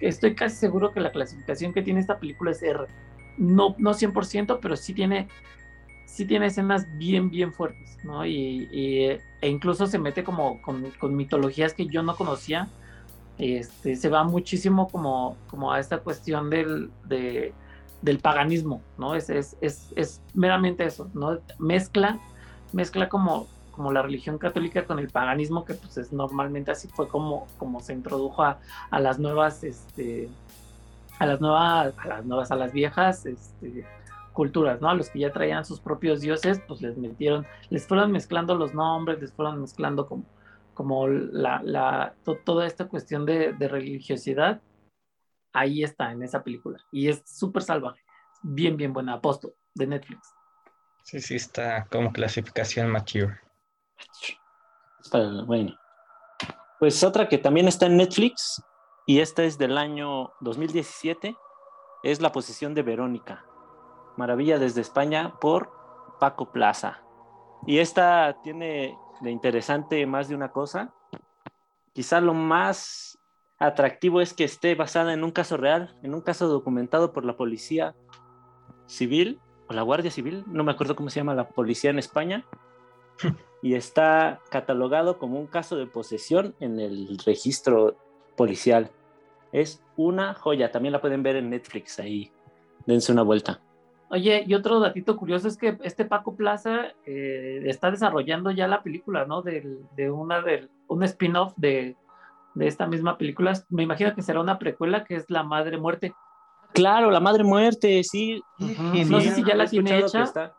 Estoy 0.00 0.34
casi 0.34 0.56
seguro 0.56 0.92
que 0.92 0.98
la 0.98 1.12
clasificación 1.12 1.72
que 1.72 1.82
tiene 1.82 2.00
esta 2.00 2.18
película 2.18 2.50
es 2.50 2.60
R. 2.64 2.88
No, 3.36 3.76
no 3.78 3.92
100%, 3.92 4.58
pero 4.60 4.74
sí 4.74 4.92
tiene, 4.92 5.28
sí 6.08 6.24
tiene 6.24 6.46
escenas 6.46 6.86
bien, 6.98 7.30
bien 7.30 7.52
fuertes, 7.52 7.98
¿no? 8.02 8.26
Y, 8.26 8.68
e 9.40 9.48
incluso 9.48 9.86
se 9.86 9.98
mete 9.98 10.24
como 10.24 10.60
con, 10.62 10.90
con 10.98 11.14
mitologías 11.14 11.74
que 11.74 11.86
yo 11.86 12.02
no 12.02 12.16
conocía 12.16 12.68
este, 13.38 13.94
se 13.94 14.08
va 14.08 14.24
muchísimo 14.24 14.88
como, 14.88 15.36
como 15.48 15.72
a 15.72 15.78
esta 15.78 15.98
cuestión 15.98 16.50
del, 16.50 16.90
del 17.04 18.18
paganismo, 18.18 18.82
¿no? 18.98 19.14
Es, 19.14 19.30
es, 19.30 19.56
es, 19.60 20.20
meramente 20.34 20.84
eso, 20.84 21.08
¿no? 21.14 21.38
Mezcla, 21.58 22.18
mezcla 22.72 23.08
como, 23.08 23.46
como 23.70 23.92
la 23.92 24.02
religión 24.02 24.38
católica 24.38 24.84
con 24.84 24.98
el 24.98 25.08
paganismo, 25.08 25.64
que 25.64 25.74
pues 25.74 25.96
es 25.98 26.12
normalmente 26.12 26.72
así 26.72 26.88
fue 26.88 27.06
como, 27.06 27.46
como 27.58 27.78
se 27.78 27.92
introdujo 27.92 28.42
a, 28.42 28.58
a 28.90 28.98
las 28.98 29.20
nuevas, 29.20 29.62
este, 29.62 30.28
a 31.20 31.26
las 31.26 31.40
nuevas, 31.40 31.94
a 31.96 32.08
las 32.08 32.24
nuevas, 32.24 32.50
a 32.50 32.56
las 32.56 32.72
viejas, 32.72 33.24
este, 33.24 33.86
culturas, 34.38 34.80
¿no? 34.80 34.88
A 34.88 34.94
los 34.94 35.10
que 35.10 35.18
ya 35.18 35.32
traían 35.32 35.64
sus 35.64 35.80
propios 35.80 36.20
dioses, 36.20 36.62
pues 36.68 36.80
les 36.80 36.96
metieron, 36.96 37.44
les 37.70 37.88
fueron 37.88 38.12
mezclando 38.12 38.54
los 38.54 38.72
nombres, 38.72 39.20
les 39.20 39.32
fueron 39.32 39.60
mezclando 39.60 40.06
como 40.06 40.24
como 40.74 41.08
la, 41.08 41.60
la 41.64 42.14
toda 42.44 42.64
esta 42.64 42.86
cuestión 42.86 43.26
de, 43.26 43.52
de, 43.52 43.66
religiosidad, 43.66 44.62
ahí 45.52 45.82
está 45.82 46.12
en 46.12 46.22
esa 46.22 46.44
película. 46.44 46.78
Y 46.92 47.08
es 47.08 47.20
súper 47.26 47.64
salvaje. 47.64 48.00
Bien, 48.44 48.76
bien 48.76 48.92
buena. 48.92 49.14
Apóstol 49.14 49.54
de 49.74 49.88
Netflix. 49.88 50.32
Sí, 51.02 51.20
sí, 51.20 51.34
está 51.34 51.84
como 51.90 52.12
clasificación 52.12 52.92
mature. 52.92 53.40
bueno. 55.46 55.76
Pues 56.78 57.02
otra 57.02 57.28
que 57.28 57.38
también 57.38 57.66
está 57.66 57.86
en 57.86 57.96
Netflix, 57.96 58.62
y 59.04 59.18
esta 59.18 59.42
es 59.42 59.58
del 59.58 59.76
año 59.76 60.30
2017, 60.42 61.36
es 62.04 62.20
La 62.20 62.30
posesión 62.30 62.74
de 62.74 62.82
Verónica. 62.82 63.47
Maravilla 64.18 64.58
desde 64.58 64.80
España 64.80 65.34
por 65.40 65.70
Paco 66.18 66.50
Plaza. 66.50 67.02
Y 67.66 67.78
esta 67.78 68.36
tiene 68.42 68.98
de 69.20 69.30
interesante 69.30 70.04
más 70.06 70.28
de 70.28 70.34
una 70.34 70.50
cosa. 70.50 70.92
Quizá 71.92 72.20
lo 72.20 72.34
más 72.34 73.18
atractivo 73.58 74.20
es 74.20 74.34
que 74.34 74.44
esté 74.44 74.74
basada 74.74 75.14
en 75.14 75.22
un 75.22 75.30
caso 75.30 75.56
real, 75.56 75.96
en 76.02 76.14
un 76.14 76.20
caso 76.20 76.48
documentado 76.48 77.12
por 77.12 77.24
la 77.24 77.36
policía 77.36 77.94
civil 78.86 79.40
o 79.68 79.72
la 79.72 79.82
Guardia 79.82 80.10
Civil, 80.10 80.44
no 80.46 80.64
me 80.64 80.72
acuerdo 80.72 80.96
cómo 80.96 81.10
se 81.10 81.20
llama 81.20 81.34
la 81.34 81.48
policía 81.48 81.90
en 81.90 81.98
España, 81.98 82.44
y 83.62 83.74
está 83.74 84.40
catalogado 84.50 85.18
como 85.18 85.38
un 85.38 85.46
caso 85.46 85.76
de 85.76 85.86
posesión 85.86 86.54
en 86.58 86.80
el 86.80 87.18
registro 87.24 87.96
policial. 88.36 88.90
Es 89.52 89.82
una 89.96 90.34
joya, 90.34 90.70
también 90.70 90.92
la 90.92 91.00
pueden 91.00 91.22
ver 91.22 91.36
en 91.36 91.50
Netflix 91.50 91.98
ahí, 91.98 92.32
dense 92.86 93.12
una 93.12 93.22
vuelta. 93.22 93.60
Oye, 94.10 94.44
y 94.46 94.54
otro 94.54 94.80
datito 94.80 95.16
curioso 95.16 95.48
es 95.48 95.58
que 95.58 95.78
este 95.82 96.04
Paco 96.06 96.34
Plaza 96.34 96.92
eh, 97.04 97.62
está 97.66 97.90
desarrollando 97.90 98.50
ya 98.50 98.66
la 98.66 98.82
película, 98.82 99.26
¿no? 99.26 99.42
De, 99.42 99.78
de 99.96 100.10
una 100.10 100.40
del 100.40 100.70
un 100.86 101.02
spin-off 101.02 101.52
de, 101.56 101.94
de, 102.54 102.66
esta 102.66 102.86
misma 102.86 103.18
película. 103.18 103.52
Me 103.68 103.82
imagino 103.82 104.14
que 104.14 104.22
será 104.22 104.40
una 104.40 104.58
precuela 104.58 105.04
que 105.04 105.16
es 105.16 105.28
La 105.28 105.42
Madre 105.42 105.76
Muerte. 105.76 106.14
Claro, 106.72 107.10
La 107.10 107.20
Madre 107.20 107.44
Muerte, 107.44 108.02
sí. 108.02 108.42
No 108.58 109.20
sé 109.20 109.34
si 109.34 109.44
ya 109.44 109.54
la 109.54 109.66
tiene 109.66 109.98
hecha. 109.98 110.22
Está, 110.22 110.54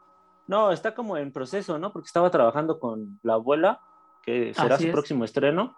no, 0.47 0.71
está 0.71 0.93
como 0.93 1.17
en 1.17 1.31
proceso, 1.31 1.79
¿no? 1.79 1.91
Porque 1.91 2.07
estaba 2.07 2.29
trabajando 2.29 2.79
con 2.79 3.19
la 3.23 3.33
abuela, 3.33 3.81
que 4.23 4.53
será 4.53 4.77
su 4.77 4.91
próximo 4.91 5.25
estreno. 5.25 5.75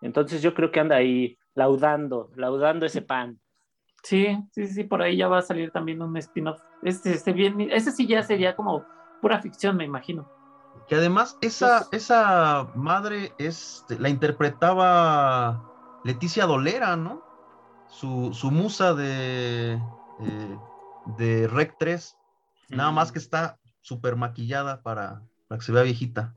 Entonces 0.00 0.40
yo 0.40 0.54
creo 0.54 0.70
que 0.70 0.80
anda 0.80 0.96
ahí 0.96 1.38
laudando, 1.54 2.30
laudando 2.34 2.86
ese 2.86 3.02
pan. 3.02 3.40
Sí, 4.04 4.38
sí, 4.52 4.66
sí, 4.68 4.84
por 4.84 5.00
ahí 5.00 5.16
ya 5.16 5.28
va 5.28 5.38
a 5.38 5.42
salir 5.42 5.70
también 5.70 6.02
un 6.02 6.14
spin-off. 6.18 6.60
Este, 6.82 7.14
este 7.14 7.32
bien, 7.32 7.58
ese 7.72 7.90
sí 7.90 8.06
ya 8.06 8.22
sería 8.22 8.54
como 8.54 8.84
pura 9.22 9.40
ficción, 9.40 9.78
me 9.78 9.84
imagino. 9.84 10.28
Que 10.86 10.96
además 10.96 11.38
esa, 11.40 11.86
esa 11.90 12.70
madre 12.74 13.32
es, 13.38 13.86
la 13.98 14.10
interpretaba 14.10 15.64
Leticia 16.04 16.44
Dolera, 16.44 16.96
¿no? 16.96 17.22
Su, 17.88 18.34
su 18.34 18.50
musa 18.50 18.92
de, 18.92 19.80
eh, 20.20 20.58
de 21.16 21.48
Rec 21.48 21.76
3. 21.78 22.18
Nada 22.68 22.90
más 22.92 23.10
que 23.10 23.18
está 23.18 23.58
súper 23.80 24.16
maquillada 24.16 24.82
para, 24.82 25.22
para, 25.48 25.58
que 25.58 25.64
se 25.64 25.72
vea 25.72 25.82
viejita. 25.82 26.34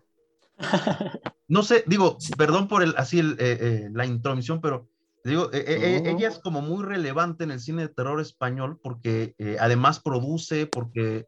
No 1.49 1.63
sé, 1.63 1.86
digo, 1.88 2.17
perdón 2.38 2.67
por 2.67 2.84
el, 2.84 2.93
así 2.97 3.19
el, 3.19 3.38
eh, 3.39 3.58
eh, 3.62 3.89
la 3.93 4.06
intromisión, 4.06 4.60
pero 4.60 4.89
Digo, 5.28 5.52
e, 5.52 5.58
e, 5.58 5.98
e, 5.98 6.10
ella 6.10 6.30
es 6.30 6.40
como 6.40 6.62
muy 6.62 6.86
relevante 6.86 7.44
en 7.44 7.52
el 7.52 7.60
cine 7.60 7.82
de 7.82 7.90
terror 7.90 8.22
español 8.22 8.80
porque 8.82 9.36
eh, 9.40 9.58
además 9.60 10.00
produce, 10.00 10.68
porque 10.68 11.28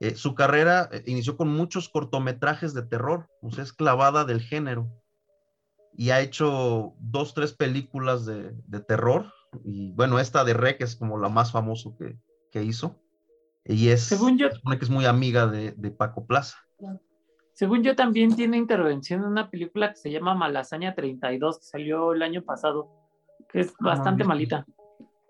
eh, 0.00 0.16
su 0.16 0.34
carrera 0.34 0.88
eh, 0.90 1.04
inició 1.06 1.36
con 1.36 1.48
muchos 1.48 1.88
cortometrajes 1.88 2.74
de 2.74 2.82
terror, 2.82 3.28
o 3.40 3.52
sea, 3.52 3.62
es 3.62 3.72
clavada 3.72 4.24
del 4.24 4.40
género. 4.40 4.88
Y 5.96 6.10
ha 6.10 6.20
hecho 6.20 6.94
dos, 6.98 7.32
tres 7.32 7.52
películas 7.52 8.26
de, 8.26 8.54
terror. 8.88 9.32
Y 9.64 9.92
bueno, 9.92 10.18
esta 10.18 10.44
de 10.44 10.54
Rec 10.54 10.80
es 10.80 10.96
como 10.96 11.16
la 11.16 11.28
más 11.28 11.52
famosa 11.52 11.90
que, 11.96 12.18
que 12.50 12.64
hizo. 12.64 13.00
Y 13.64 13.90
es, 13.90 14.02
Según 14.02 14.36
yo, 14.36 14.48
que 14.50 14.78
es 14.84 14.90
muy 14.90 15.06
amiga 15.06 15.46
de, 15.46 15.72
de 15.76 15.90
Paco 15.92 16.26
Plaza. 16.26 16.56
Según 17.52 17.84
yo, 17.84 17.94
también 17.94 18.34
tiene 18.34 18.56
intervención 18.56 19.22
en 19.22 19.28
una 19.28 19.48
película 19.48 19.90
que 19.90 19.96
se 19.96 20.10
llama 20.10 20.34
Malasaña 20.34 20.96
32, 20.96 21.58
que 21.58 21.64
salió 21.64 22.12
el 22.12 22.22
año 22.22 22.42
pasado 22.42 22.97
que 23.48 23.60
es 23.60 23.74
bastante 23.80 24.24
malita. 24.24 24.66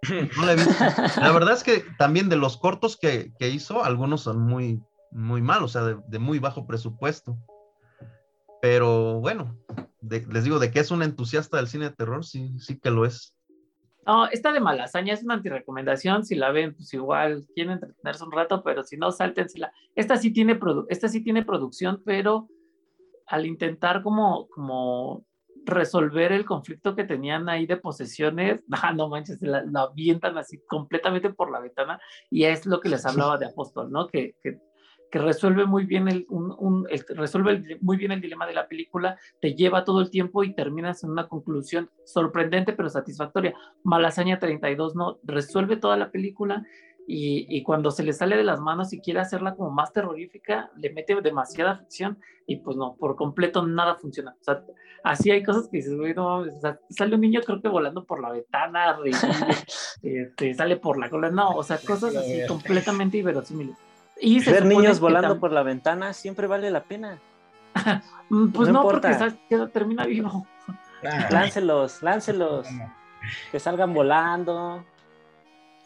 la, 1.21 1.33
verdad 1.33 1.55
es 1.55 1.65
que 1.65 1.85
también 1.99 2.29
de 2.29 2.37
los 2.37 2.57
cortos 2.57 2.97
que, 2.97 3.33
hizo, 3.41 3.85
algunos 3.85 4.23
son 4.23 4.41
muy, 4.41 4.81
muy 5.11 5.43
malos, 5.43 5.77
o 5.77 5.81
sea, 5.81 6.01
de, 6.07 6.19
muy 6.19 6.39
bajo 6.39 6.67
presupuesto. 6.67 7.37
Pero 8.61 9.21
bueno, 9.21 9.57
les 10.01 10.45
digo, 10.45 10.59
de 10.59 10.71
que 10.71 10.81
es 10.81 10.91
un 10.91 11.03
entusiasta 11.03 11.57
del 11.57 11.69
cine 11.69 11.91
de 11.91 11.97
terror, 11.97 12.25
sí, 12.25 12.59
sí 12.59 12.79
que 12.79 12.91
lo 12.91 13.05
es. 13.05 13.35
No, 14.07 14.27
esta 14.27 14.53
de 14.53 14.61
Malasaña 14.61 15.15
es 15.15 15.23
una 15.23 15.35
antirecomendación. 15.35 16.25
Si 16.25 16.35
la 16.35 16.51
ven, 16.51 16.75
pues 16.75 16.93
igual 16.95 17.47
quieren 17.55 17.75
entretenerse 17.75 18.25
un 18.25 18.33
rato, 18.33 18.63
pero 18.65 18.83
si 18.83 18.97
no, 18.97 19.13
sáltensela. 19.13 19.71
Esta 19.95 20.17
sí 20.17 20.33
tiene, 20.33 20.59
esta 20.89 21.09
sí 21.09 21.23
tiene 21.23 21.45
producción, 21.45 22.03
pero 22.05 22.49
al 23.27 23.45
intentar 23.45 24.03
como, 24.03 24.49
como 24.49 25.27
resolver 25.69 26.33
el 26.33 26.45
conflicto 26.45 26.97
que 26.97 27.05
tenían 27.05 27.49
ahí 27.49 27.67
de 27.67 27.77
posesiones, 27.77 28.65
ah, 28.83 28.93
no 28.93 29.09
manches, 29.09 29.41
la, 29.41 29.65
avientan 29.77 30.37
así 30.39 30.61
completamente 30.67 31.31
por 31.31 31.51
la 31.51 31.61
ventana 31.61 32.01
y 32.31 32.45
es 32.45 32.67
lo 32.67 32.81
que 32.81 32.89
les 32.89 33.07
hablaba 33.07 33.39
de 33.39 33.47
Apóstol, 33.47 33.91
¿no? 33.91 34.09
Que, 34.09 34.35
que, 34.43 34.59
que 35.11 35.19
resuelve 35.19 35.65
muy 35.65 35.85
bien 35.85 36.09
el, 36.09 36.27
un, 36.29 36.87
resuelve 37.09 37.79
muy 37.81 37.97
bien 37.97 38.13
el 38.13 38.21
dilema 38.21 38.47
de 38.47 38.55
la 38.55 38.69
película, 38.69 39.19
te 39.41 39.55
lleva 39.55 39.85
todo 39.85 40.01
el 40.01 40.11
tiempo 40.11 40.45
y 40.45 40.55
terminas 40.55 41.03
en 41.05 41.11
una 41.11 41.29
conclusión 41.29 41.91
sorprendente 42.05 42.73
pero 42.73 42.89
satisfactoria. 42.89 43.55
Malasaña 43.85 44.39
32 44.39 44.97
no 44.97 45.19
resuelve 45.23 45.77
toda 45.77 45.97
la 45.97 46.11
película 46.11 46.65
y, 47.11 47.63
cuando 47.63 47.91
se 47.91 48.03
le 48.03 48.13
sale 48.13 48.37
de 48.37 48.45
las 48.45 48.61
manos 48.61 48.93
y 48.93 49.01
quiere 49.01 49.21
hacerla 49.21 49.55
como 49.55 49.71
más 49.71 49.95
terrorífica, 49.95 50.71
le 50.77 50.93
mete 50.93 51.19
demasiada 51.23 51.79
ficción 51.79 52.19
y 52.47 52.57
pues 52.57 52.77
no, 52.77 52.97
por 52.97 53.17
completo 53.17 53.67
nada 53.67 53.95
funciona. 53.95 54.37
O 54.39 54.45
sea, 54.45 54.63
así 55.03 55.31
hay 55.31 55.43
cosas 55.43 55.69
que 55.69 55.79
dices, 55.79 55.97
güey, 55.97 56.13
no, 56.13 56.45
sale 56.91 57.15
un 57.15 57.23
niño 57.23 57.41
creo 57.47 57.63
que 57.63 57.69
volando 57.69 58.05
por 58.05 58.21
la 58.21 58.33
ventana, 58.33 58.99
este, 60.03 60.53
sale 60.53 60.77
por 60.77 60.99
la 60.99 61.09
cola, 61.09 61.31
no, 61.31 61.49
o 61.53 61.63
sea, 61.63 61.79
cosas 61.79 62.15
así 62.15 62.43
completamente 62.47 63.17
inverosímiles. 63.17 63.79
Y 64.21 64.45
Ver 64.45 64.67
niños 64.67 65.01
volando 65.01 65.41
por 65.41 65.51
la 65.51 65.63
ventana 65.63 66.13
siempre 66.13 66.47
vale 66.47 66.71
la 66.71 66.85
pena. 66.85 67.19
Mm, 68.31 68.51
pues 68.51 68.69
no, 68.69 68.83
porque 68.83 69.17
termina 69.73 70.05
vivo. 70.05 70.47
Ah. 71.03 71.29
láncelos, 71.31 72.03
láncelos. 72.03 72.69
Que 73.51 73.59
salgan 73.59 73.95
volando. 73.95 74.85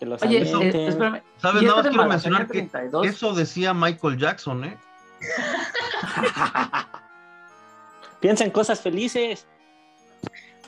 Oye, 0.06 0.42
eh, 0.42 0.88
espérame. 0.88 1.22
¿Sabes? 1.38 1.62
Nada 1.62 1.76
más 1.76 1.88
quiero 1.88 2.06
mencionar 2.06 2.48
que 2.48 2.68
eso 3.04 3.32
decía 3.34 3.72
Michael 3.72 4.18
Jackson, 4.18 4.64
¿eh? 4.64 4.76
Piensa 8.20 8.44
en 8.44 8.50
cosas 8.50 8.80
felices. 8.80 9.46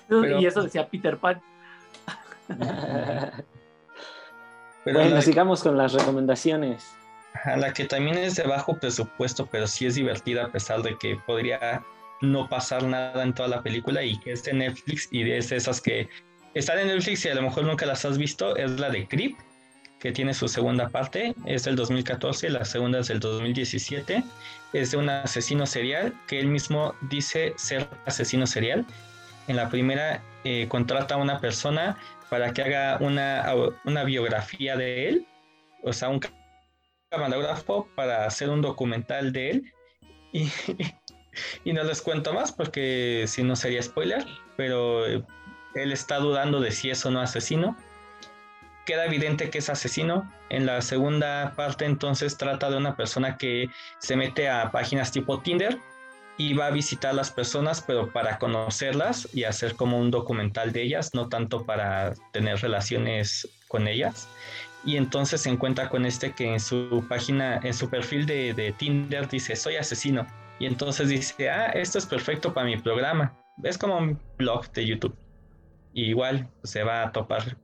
Y 0.08 0.46
eso 0.46 0.62
decía 0.62 0.88
Peter 0.88 1.16
Pan. 1.18 1.40
bueno, 4.84 5.22
sigamos 5.22 5.62
con 5.62 5.76
las 5.76 5.92
recomendaciones. 5.92 6.92
A 7.44 7.56
la 7.56 7.72
que 7.72 7.84
también 7.84 8.18
es 8.18 8.36
de 8.36 8.44
bajo 8.44 8.78
presupuesto, 8.78 9.46
pero 9.46 9.66
sí 9.66 9.86
es 9.86 9.96
divertida 9.96 10.44
a 10.44 10.52
pesar 10.52 10.82
de 10.82 10.96
que 10.98 11.16
podría 11.26 11.82
no 12.20 12.48
pasar 12.48 12.84
nada 12.84 13.22
en 13.22 13.34
toda 13.34 13.48
la 13.48 13.62
película 13.62 14.02
y 14.02 14.18
que 14.20 14.32
es 14.32 14.44
de 14.44 14.54
Netflix 14.54 15.08
y 15.10 15.28
es 15.30 15.50
de 15.50 15.56
esas 15.56 15.80
que 15.80 16.08
están 16.54 16.78
en 16.78 16.88
Netflix 16.88 17.24
y 17.24 17.28
a 17.28 17.34
lo 17.34 17.42
mejor 17.42 17.64
nunca 17.64 17.84
las 17.84 18.04
has 18.04 18.16
visto, 18.16 18.56
es 18.56 18.78
la 18.78 18.88
de 18.90 19.06
Creep, 19.06 19.36
que 19.98 20.12
tiene 20.12 20.34
su 20.34 20.48
segunda 20.48 20.88
parte, 20.88 21.34
es 21.46 21.64
del 21.64 21.76
2014, 21.76 22.50
la 22.50 22.64
segunda 22.64 23.00
es 23.00 23.08
del 23.08 23.20
2017, 23.20 24.22
es 24.72 24.90
de 24.90 24.96
un 24.96 25.08
asesino 25.08 25.66
serial 25.66 26.14
que 26.28 26.38
él 26.38 26.46
mismo 26.46 26.94
dice 27.02 27.54
ser 27.56 27.88
asesino 28.06 28.46
serial. 28.46 28.86
En 29.48 29.56
la 29.56 29.68
primera 29.68 30.22
eh, 30.44 30.68
contrata 30.68 31.14
a 31.14 31.18
una 31.18 31.40
persona 31.40 31.96
para 32.30 32.52
que 32.52 32.62
haga 32.62 32.98
una, 33.00 33.46
una 33.84 34.04
biografía 34.04 34.76
de 34.76 35.08
él, 35.08 35.26
o 35.82 35.92
sea, 35.92 36.08
un 36.08 36.20
camarógrafo 37.10 37.88
para 37.94 38.26
hacer 38.26 38.50
un 38.50 38.62
documental 38.62 39.32
de 39.32 39.50
él. 39.50 39.72
Y, 40.32 40.50
y 41.64 41.72
no 41.72 41.82
les 41.82 42.00
cuento 42.00 42.32
más 42.32 42.52
porque 42.52 43.24
si 43.26 43.42
no 43.42 43.56
sería 43.56 43.82
spoiler, 43.82 44.24
pero 44.56 45.24
él 45.74 45.92
está 45.92 46.18
dudando 46.18 46.60
de 46.60 46.70
si 46.70 46.90
es 46.90 47.04
o 47.06 47.10
no 47.10 47.20
asesino. 47.20 47.76
Queda 48.86 49.06
evidente 49.06 49.50
que 49.50 49.58
es 49.58 49.70
asesino. 49.70 50.30
En 50.50 50.66
la 50.66 50.82
segunda 50.82 51.54
parte 51.56 51.84
entonces 51.84 52.36
trata 52.36 52.70
de 52.70 52.76
una 52.76 52.96
persona 52.96 53.36
que 53.36 53.68
se 53.98 54.16
mete 54.16 54.48
a 54.48 54.70
páginas 54.70 55.10
tipo 55.10 55.40
Tinder 55.40 55.78
y 56.36 56.54
va 56.54 56.66
a 56.66 56.70
visitar 56.70 57.12
a 57.12 57.14
las 57.14 57.30
personas, 57.30 57.80
pero 57.80 58.12
para 58.12 58.38
conocerlas 58.38 59.28
y 59.32 59.44
hacer 59.44 59.76
como 59.76 59.98
un 59.98 60.10
documental 60.10 60.72
de 60.72 60.82
ellas, 60.82 61.14
no 61.14 61.28
tanto 61.28 61.64
para 61.64 62.14
tener 62.32 62.58
relaciones 62.58 63.48
con 63.68 63.88
ellas. 63.88 64.28
Y 64.84 64.96
entonces 64.96 65.40
se 65.40 65.50
encuentra 65.50 65.88
con 65.88 66.04
este 66.04 66.32
que 66.32 66.52
en 66.52 66.60
su 66.60 67.06
página, 67.08 67.58
en 67.62 67.72
su 67.72 67.88
perfil 67.88 68.26
de, 68.26 68.52
de 68.52 68.72
Tinder 68.72 69.28
dice, 69.28 69.56
soy 69.56 69.76
asesino 69.76 70.26
y 70.58 70.66
entonces 70.66 71.08
dice, 71.08 71.50
ah, 71.50 71.66
esto 71.66 71.98
es 71.98 72.06
perfecto 72.06 72.52
para 72.52 72.66
mi 72.66 72.76
programa. 72.76 73.34
Es 73.62 73.78
como 73.78 73.98
un 73.98 74.20
blog 74.36 74.70
de 74.72 74.86
YouTube. 74.86 75.23
Y 75.94 76.06
igual 76.06 76.48
se 76.64 76.82
va 76.82 77.02
a 77.02 77.12
topar. 77.12 77.56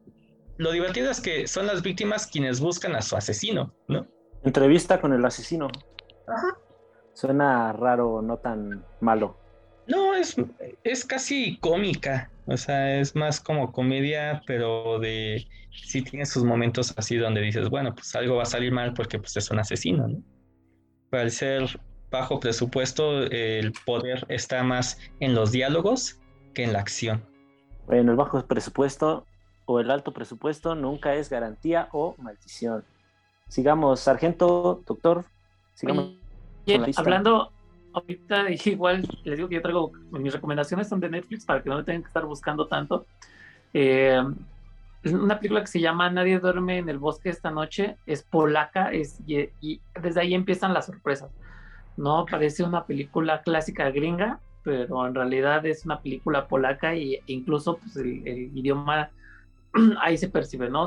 Lo 0.57 0.73
divertido 0.73 1.11
es 1.11 1.21
que 1.21 1.47
son 1.47 1.67
las 1.67 1.83
víctimas 1.83 2.27
quienes 2.27 2.61
buscan 2.61 2.95
a 2.95 3.03
su 3.03 3.17
asesino, 3.17 3.75
¿no? 3.89 4.07
Entrevista 4.45 5.01
con 5.01 5.13
el 5.13 5.25
asesino. 5.25 5.69
Ajá. 6.27 6.57
Suena 7.13 7.73
raro, 7.73 8.23
no 8.23 8.39
tan 8.39 8.85
malo. 9.01 9.37
No, 9.87 10.15
es, 10.15 10.37
es 10.85 11.05
casi 11.05 11.59
cómica. 11.59 12.31
O 12.47 12.57
sea, 12.57 12.99
es 12.99 13.15
más 13.15 13.41
como 13.41 13.73
comedia, 13.73 14.43
pero 14.47 14.99
de 14.99 15.47
sí 15.71 16.03
tiene 16.03 16.27
sus 16.27 16.45
momentos 16.45 16.95
así 16.97 17.17
donde 17.17 17.41
dices, 17.41 17.69
bueno, 17.69 17.95
pues 17.95 18.15
algo 18.15 18.37
va 18.37 18.43
a 18.43 18.47
salir 18.47 18.73
mal 18.73 18.95
porque 18.95 19.19
pues 19.19 19.37
es 19.37 19.51
un 19.51 19.59
asesino, 19.59 20.09
¿no? 20.09 20.23
Para 21.11 21.29
ser 21.31 21.81
bajo 22.11 22.41
presupuesto, 22.41 23.23
el 23.23 23.73
poder 23.85 24.27
está 24.29 24.63
más 24.63 24.99
en 25.21 25.35
los 25.35 25.53
diálogos 25.53 26.21
que 26.55 26.65
en 26.65 26.73
la 26.73 26.81
acción. 26.81 27.25
Bueno, 27.91 28.13
el 28.13 28.17
bajo 28.17 28.41
presupuesto 28.47 29.27
o 29.67 29.81
el 29.81 29.91
alto 29.91 30.13
presupuesto 30.13 30.77
nunca 30.77 31.15
es 31.15 31.29
garantía 31.29 31.89
o 31.91 32.15
maldición. 32.19 32.85
Sigamos, 33.49 33.99
sargento, 33.99 34.85
doctor, 34.87 35.25
sigamos. 35.75 36.15
hablando, 36.97 37.51
ahorita 37.93 38.49
igual 38.67 39.09
les 39.25 39.37
digo 39.37 39.49
que 39.49 39.57
yo 39.57 39.63
traigo, 39.63 39.91
mis 40.13 40.33
recomendaciones 40.33 40.89
son 40.89 41.01
de 41.01 41.11
Netflix 41.11 41.45
para 41.45 41.65
que 41.65 41.69
no 41.69 41.79
me 41.79 41.83
tengan 41.83 42.03
que 42.03 42.07
estar 42.07 42.25
buscando 42.27 42.69
tanto. 42.69 43.07
Eh, 43.75 44.23
es 45.03 45.13
una 45.13 45.41
película 45.41 45.63
que 45.63 45.67
se 45.67 45.81
llama 45.81 46.09
Nadie 46.11 46.39
duerme 46.39 46.79
en 46.79 46.89
el 46.89 46.99
bosque 46.99 47.29
esta 47.29 47.51
noche, 47.51 47.97
es 48.07 48.23
polaca 48.23 48.93
es, 48.93 49.19
y 49.27 49.81
desde 50.01 50.21
ahí 50.21 50.35
empiezan 50.35 50.73
las 50.73 50.87
sorpresas. 50.87 51.33
¿no? 51.97 52.25
Parece 52.25 52.63
una 52.63 52.85
película 52.85 53.43
clásica 53.43 53.91
gringa, 53.91 54.39
pero 54.63 55.07
en 55.07 55.15
realidad 55.15 55.65
es 55.67 55.85
una 55.85 56.01
película 56.01 56.47
polaca 56.47 56.95
e 56.95 57.23
incluso 57.27 57.79
pues, 57.79 57.97
el, 57.97 58.51
idioma 58.55 59.11
ahí 60.03 60.19
se 60.19 60.29
percibe, 60.29 60.69
¿no? 60.69 60.87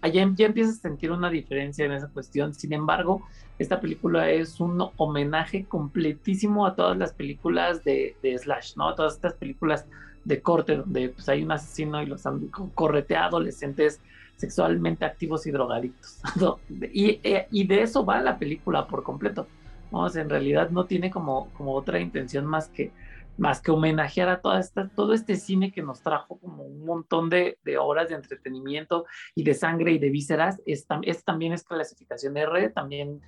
allá 0.00 0.30
ya 0.34 0.46
empiezas 0.46 0.78
a 0.78 0.80
sentir 0.80 1.10
una 1.12 1.30
diferencia 1.30 1.84
en 1.84 1.92
esa 1.92 2.08
cuestión. 2.08 2.54
Sin 2.54 2.72
embargo, 2.72 3.22
esta 3.58 3.80
película 3.80 4.30
es 4.30 4.58
un 4.60 4.82
homenaje 4.96 5.64
completísimo 5.64 6.66
a 6.66 6.74
todas 6.74 6.96
las 6.96 7.12
películas 7.12 7.84
de, 7.84 8.16
Slash, 8.22 8.76
¿no? 8.76 8.88
A 8.88 8.94
todas 8.96 9.14
estas 9.14 9.34
películas 9.34 9.86
de 10.24 10.40
corte 10.40 10.76
donde 10.76 11.10
pues, 11.10 11.28
hay 11.28 11.42
un 11.42 11.52
asesino 11.52 12.02
y 12.02 12.06
los 12.06 12.24
han 12.26 12.48
correteado 12.74 13.36
adolescentes 13.36 14.00
sexualmente 14.36 15.04
activos 15.04 15.46
y 15.46 15.50
drogadictos. 15.50 16.20
y, 16.92 17.20
eh, 17.22 17.46
y 17.50 17.66
de 17.66 17.82
eso 17.82 18.04
va 18.04 18.20
la 18.20 18.38
película 18.38 18.86
por 18.86 19.02
completo 19.02 19.46
en 20.14 20.30
realidad 20.30 20.70
no 20.70 20.86
tiene 20.86 21.10
como, 21.10 21.48
como 21.56 21.74
otra 21.74 22.00
intención 22.00 22.46
más 22.46 22.68
que, 22.68 22.90
más 23.38 23.60
que 23.60 23.70
homenajear 23.70 24.28
a 24.28 24.40
toda 24.40 24.60
esta, 24.60 24.88
todo 24.88 25.14
este 25.14 25.36
cine 25.36 25.72
que 25.72 25.82
nos 25.82 26.02
trajo 26.02 26.38
como 26.38 26.64
un 26.64 26.84
montón 26.84 27.30
de, 27.30 27.58
de 27.64 27.78
horas 27.78 28.08
de 28.08 28.14
entretenimiento 28.14 29.06
y 29.34 29.42
de 29.42 29.54
sangre 29.54 29.92
y 29.92 29.98
de 29.98 30.10
vísceras. 30.10 30.60
Es, 30.66 30.86
también 31.24 31.52
es 31.52 31.64
clasificación 31.64 32.36
R, 32.36 32.70
también 32.70 33.20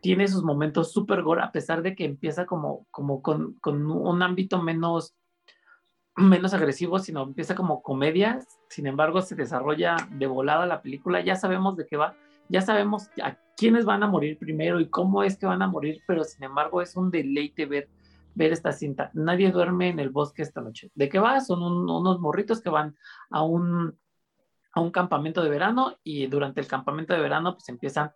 tiene 0.00 0.28
sus 0.28 0.42
momentos 0.42 0.92
súper 0.92 1.22
gore, 1.22 1.42
a 1.42 1.52
pesar 1.52 1.82
de 1.82 1.94
que 1.94 2.04
empieza 2.04 2.46
como, 2.46 2.86
como 2.90 3.22
con, 3.22 3.54
con, 3.60 3.90
un 3.90 4.22
ámbito 4.22 4.62
menos, 4.62 5.14
menos 6.16 6.54
agresivo, 6.54 6.98
sino 6.98 7.22
empieza 7.22 7.54
como 7.54 7.82
comedia. 7.82 8.40
Sin 8.68 8.86
embargo, 8.86 9.20
se 9.20 9.34
desarrolla 9.34 9.96
de 10.10 10.26
volada 10.26 10.64
la 10.66 10.80
película. 10.80 11.20
Ya 11.20 11.36
sabemos 11.36 11.76
de 11.76 11.86
qué 11.86 11.96
va 11.96 12.16
ya 12.50 12.60
sabemos 12.60 13.08
a 13.22 13.36
quiénes 13.56 13.84
van 13.84 14.02
a 14.02 14.08
morir 14.08 14.36
primero 14.36 14.80
y 14.80 14.88
cómo 14.88 15.22
es 15.22 15.38
que 15.38 15.46
van 15.46 15.62
a 15.62 15.68
morir, 15.68 16.02
pero 16.06 16.24
sin 16.24 16.42
embargo 16.42 16.82
es 16.82 16.96
un 16.96 17.10
deleite 17.10 17.64
ver, 17.64 17.88
ver 18.40 18.52
esta 18.54 18.72
cinta. 18.72 19.10
Nadie 19.12 19.52
duerme 19.52 19.90
en 19.90 20.00
el 20.00 20.08
bosque 20.08 20.40
esta 20.40 20.62
noche. 20.62 20.90
¿De 20.94 21.10
qué 21.10 21.18
va? 21.18 21.40
Son 21.40 21.62
unos 21.62 22.20
morritos 22.20 22.62
que 22.62 22.70
van 22.70 22.96
a 23.28 23.42
un, 23.42 23.98
a 24.72 24.80
un 24.80 24.90
campamento 24.90 25.42
de 25.42 25.50
verano 25.50 25.98
y 26.02 26.26
durante 26.26 26.60
el 26.60 26.66
campamento 26.66 27.12
de 27.12 27.20
verano 27.20 27.52
pues 27.52 27.68
empiezan 27.68 28.12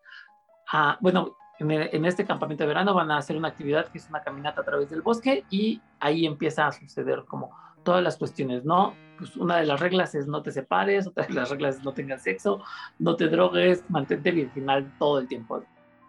a, 0.72 0.96
bueno, 1.02 1.36
en, 1.58 2.04
este 2.06 2.24
campamento 2.24 2.64
de 2.64 2.68
verano 2.68 2.94
van 2.94 3.10
a 3.10 3.18
hacer 3.18 3.36
una 3.36 3.48
actividad 3.48 3.88
que 3.88 3.98
es 3.98 4.08
una 4.08 4.22
caminata 4.22 4.62
a 4.62 4.64
través 4.64 4.88
del 4.88 5.02
bosque 5.02 5.44
y 5.50 5.82
ahí 6.00 6.24
empieza 6.24 6.66
a 6.66 6.72
suceder 6.72 7.24
como 7.28 7.54
todas 7.84 8.02
las 8.02 8.16
cuestiones, 8.16 8.64
¿no? 8.64 8.94
Pues 9.18 9.36
una 9.36 9.58
de 9.58 9.66
las 9.66 9.78
reglas 9.78 10.14
es 10.14 10.26
no 10.26 10.42
te 10.42 10.52
separes, 10.52 11.06
otra 11.06 11.26
de 11.26 11.34
las 11.34 11.50
reglas 11.50 11.76
es 11.76 11.84
no 11.84 11.92
tengas 11.92 12.22
sexo, 12.22 12.62
no 12.98 13.14
te 13.14 13.28
drogues, 13.28 13.84
mantente 13.90 14.30
virginal 14.30 14.90
todo 14.98 15.18
el 15.18 15.28
tiempo 15.28 15.62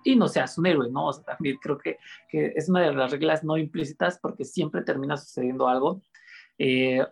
y 0.06 0.16
no 0.16 0.28
seas 0.30 0.58
un 0.58 0.68
héroe, 0.68 0.90
¿no? 0.90 1.08
O 1.08 1.14
sea, 1.14 1.24
también 1.26 1.58
creo 1.58 1.78
que, 1.78 1.98
que 2.30 2.54
es 2.56 2.70
una 2.70 2.82
de 2.82 2.94
las 2.94 3.12
reglas 3.12 3.44
no 3.44 3.58
implícitas 3.58 4.20
porque 4.20 4.46
siempre 4.46 4.84
termina 4.84 5.18
sucediendo 5.18 5.68
algo. 5.68 6.02
Eh, 6.60 7.06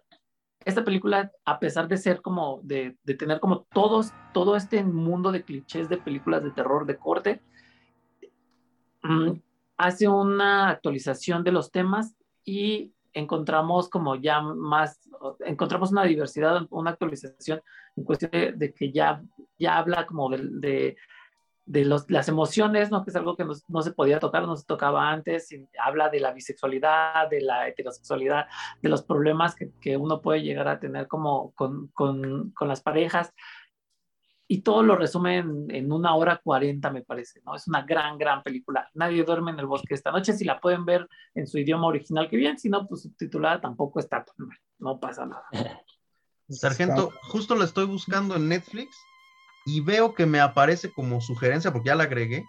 esta 0.63 0.85
película, 0.85 1.31
a 1.43 1.59
pesar 1.59 1.87
de 1.87 1.97
ser 1.97 2.21
como, 2.21 2.61
de, 2.63 2.95
de, 3.03 3.15
tener 3.15 3.39
como 3.39 3.63
todos, 3.73 4.13
todo 4.31 4.55
este 4.55 4.83
mundo 4.83 5.31
de 5.31 5.43
clichés 5.43 5.89
de 5.89 5.97
películas 5.97 6.43
de 6.43 6.51
terror 6.51 6.85
de 6.85 6.97
corte, 6.97 7.41
mm, 9.01 9.31
hace 9.77 10.07
una 10.07 10.69
actualización 10.69 11.43
de 11.43 11.51
los 11.51 11.71
temas 11.71 12.15
y 12.45 12.93
encontramos 13.11 13.89
como 13.89 14.15
ya 14.15 14.39
más, 14.41 15.01
encontramos 15.39 15.91
una 15.91 16.03
diversidad, 16.03 16.61
una 16.69 16.91
actualización 16.91 17.61
en 17.95 18.03
cuestión 18.03 18.31
de, 18.31 18.73
que 18.73 18.91
ya, 18.91 19.23
ya 19.57 19.77
habla 19.77 20.05
como 20.05 20.29
de, 20.29 20.37
de, 20.43 20.97
los, 21.65 22.09
las 22.09 22.27
emociones, 22.27 22.91
¿no? 22.91 23.03
que 23.03 23.09
es 23.09 23.15
algo 23.15 23.35
que 23.35 23.45
no, 23.45 23.81
se 23.81 23.91
podía 23.91 24.19
tocar, 24.19 24.43
no 24.43 24.55
se 24.55 24.65
tocaba 24.65 25.09
antes, 25.09 25.49
habla 25.79 26.09
de 26.09 26.19
la 26.19 26.33
bisexualidad, 26.33 27.29
de 27.29 27.41
la 27.41 27.67
heterosexualidad, 27.67 28.47
de 28.81 28.89
los 28.89 29.03
problemas 29.03 29.55
que, 29.55 29.71
que 29.81 29.97
uno 29.97 30.21
puede 30.21 30.41
llegar 30.41 30.67
a 30.67 30.79
tener 30.79 31.07
como 31.07 31.51
con, 31.53 31.87
con, 31.89 32.51
con 32.51 32.67
las 32.67 32.81
parejas, 32.81 33.33
y 34.47 34.61
todo 34.61 34.83
lo 34.83 34.95
resume 34.95 35.37
en, 35.37 35.91
una 35.91 36.15
hora 36.15 36.39
cuarenta, 36.43 36.91
me 36.91 37.01
parece, 37.01 37.41
¿no? 37.45 37.55
Es 37.55 37.67
una 37.67 37.81
gran, 37.83 38.17
gran 38.17 38.43
película. 38.43 38.89
Nadie 38.93 39.23
duerme 39.23 39.51
en 39.51 39.59
el 39.59 39.65
bosque 39.65 39.93
esta 39.93 40.11
noche. 40.11 40.33
Si 40.33 40.43
la 40.43 40.59
pueden 40.59 40.85
ver 40.85 41.07
en 41.33 41.47
su 41.47 41.57
idioma 41.57 41.87
original, 41.87 42.29
que 42.29 42.37
bien. 42.37 42.59
Si 42.59 42.69
no, 42.69 42.85
pues 42.85 43.03
subtitulada 43.03 43.61
tampoco 43.61 43.99
está 43.99 44.23
tan 44.23 44.47
mal. 44.47 44.57
No 44.77 44.99
pasa 44.99 45.25
nada. 45.25 45.45
Sargento, 46.49 47.11
justo 47.29 47.55
la 47.55 47.63
estoy 47.63 47.85
buscando 47.85 48.35
en 48.35 48.49
Netflix 48.49 48.95
y 49.65 49.81
veo 49.81 50.13
que 50.13 50.25
me 50.25 50.39
aparece 50.39 50.91
como 50.91 51.21
sugerencia, 51.21 51.71
porque 51.71 51.87
ya 51.87 51.95
la 51.95 52.03
agregué, 52.03 52.45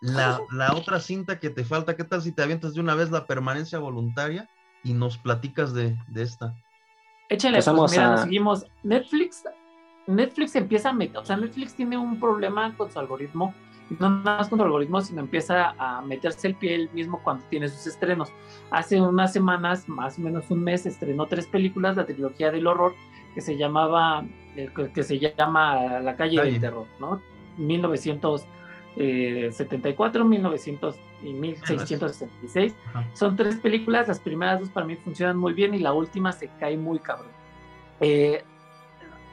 la, 0.00 0.40
la 0.50 0.74
otra 0.74 0.98
cinta 1.00 1.38
que 1.38 1.50
te 1.50 1.64
falta. 1.64 1.96
¿Qué 1.96 2.04
tal 2.04 2.22
si 2.22 2.32
te 2.32 2.42
avientas 2.42 2.74
de 2.74 2.80
una 2.80 2.94
vez 2.94 3.10
la 3.10 3.26
permanencia 3.26 3.78
voluntaria 3.78 4.48
y 4.82 4.92
nos 4.92 5.16
platicas 5.18 5.72
de, 5.72 5.96
de 6.08 6.22
esta? 6.22 6.56
Échale, 7.28 7.62
pues, 7.62 7.92
mira, 7.92 8.10
nos 8.10 8.20
seguimos. 8.22 8.66
Netflix 8.82 9.44
Netflix 10.06 10.56
empieza 10.56 10.90
a 10.90 10.92
meter, 10.92 11.16
o 11.18 11.24
sea, 11.24 11.36
Netflix 11.36 11.74
tiene 11.74 11.96
un 11.96 12.18
problema 12.18 12.76
con 12.76 12.90
su 12.90 12.98
algoritmo, 12.98 13.54
no 14.00 14.10
nada 14.10 14.38
más 14.38 14.48
con 14.48 14.58
su 14.58 14.64
algoritmo, 14.64 15.00
sino 15.00 15.20
empieza 15.20 15.74
a 15.78 16.02
meterse 16.02 16.48
el 16.48 16.56
pie 16.56 16.74
él 16.74 16.90
mismo 16.92 17.22
cuando 17.22 17.44
tiene 17.46 17.68
sus 17.68 17.86
estrenos. 17.86 18.32
Hace 18.70 19.00
unas 19.00 19.32
semanas, 19.32 19.88
más 19.88 20.18
o 20.18 20.22
menos 20.22 20.50
un 20.50 20.64
mes, 20.64 20.86
estrenó 20.86 21.26
tres 21.26 21.46
películas, 21.46 21.96
la 21.96 22.06
trilogía 22.06 22.50
del 22.50 22.66
horror, 22.66 22.94
que 23.34 23.40
se 23.40 23.56
llamaba, 23.56 24.24
eh, 24.56 24.70
que 24.94 25.02
se 25.02 25.18
llama 25.18 26.00
La 26.00 26.14
calle, 26.16 26.42
del 26.42 26.60
terror, 26.60 26.86
¿no? 26.98 27.22
1974, 27.58 30.24
1900 30.24 30.96
y 31.22 31.32
1666. 31.32 32.74
Son 33.14 33.36
tres 33.36 33.56
películas, 33.56 34.08
las 34.08 34.20
primeras 34.20 34.60
dos 34.60 34.68
para 34.70 34.86
mí 34.86 34.96
funcionan 34.96 35.36
muy 35.36 35.52
bien 35.52 35.74
y 35.74 35.78
la 35.78 35.92
última 35.92 36.32
se 36.32 36.48
cae 36.58 36.76
muy 36.76 36.98
cabrón. 36.98 37.30
Eh, 38.00 38.42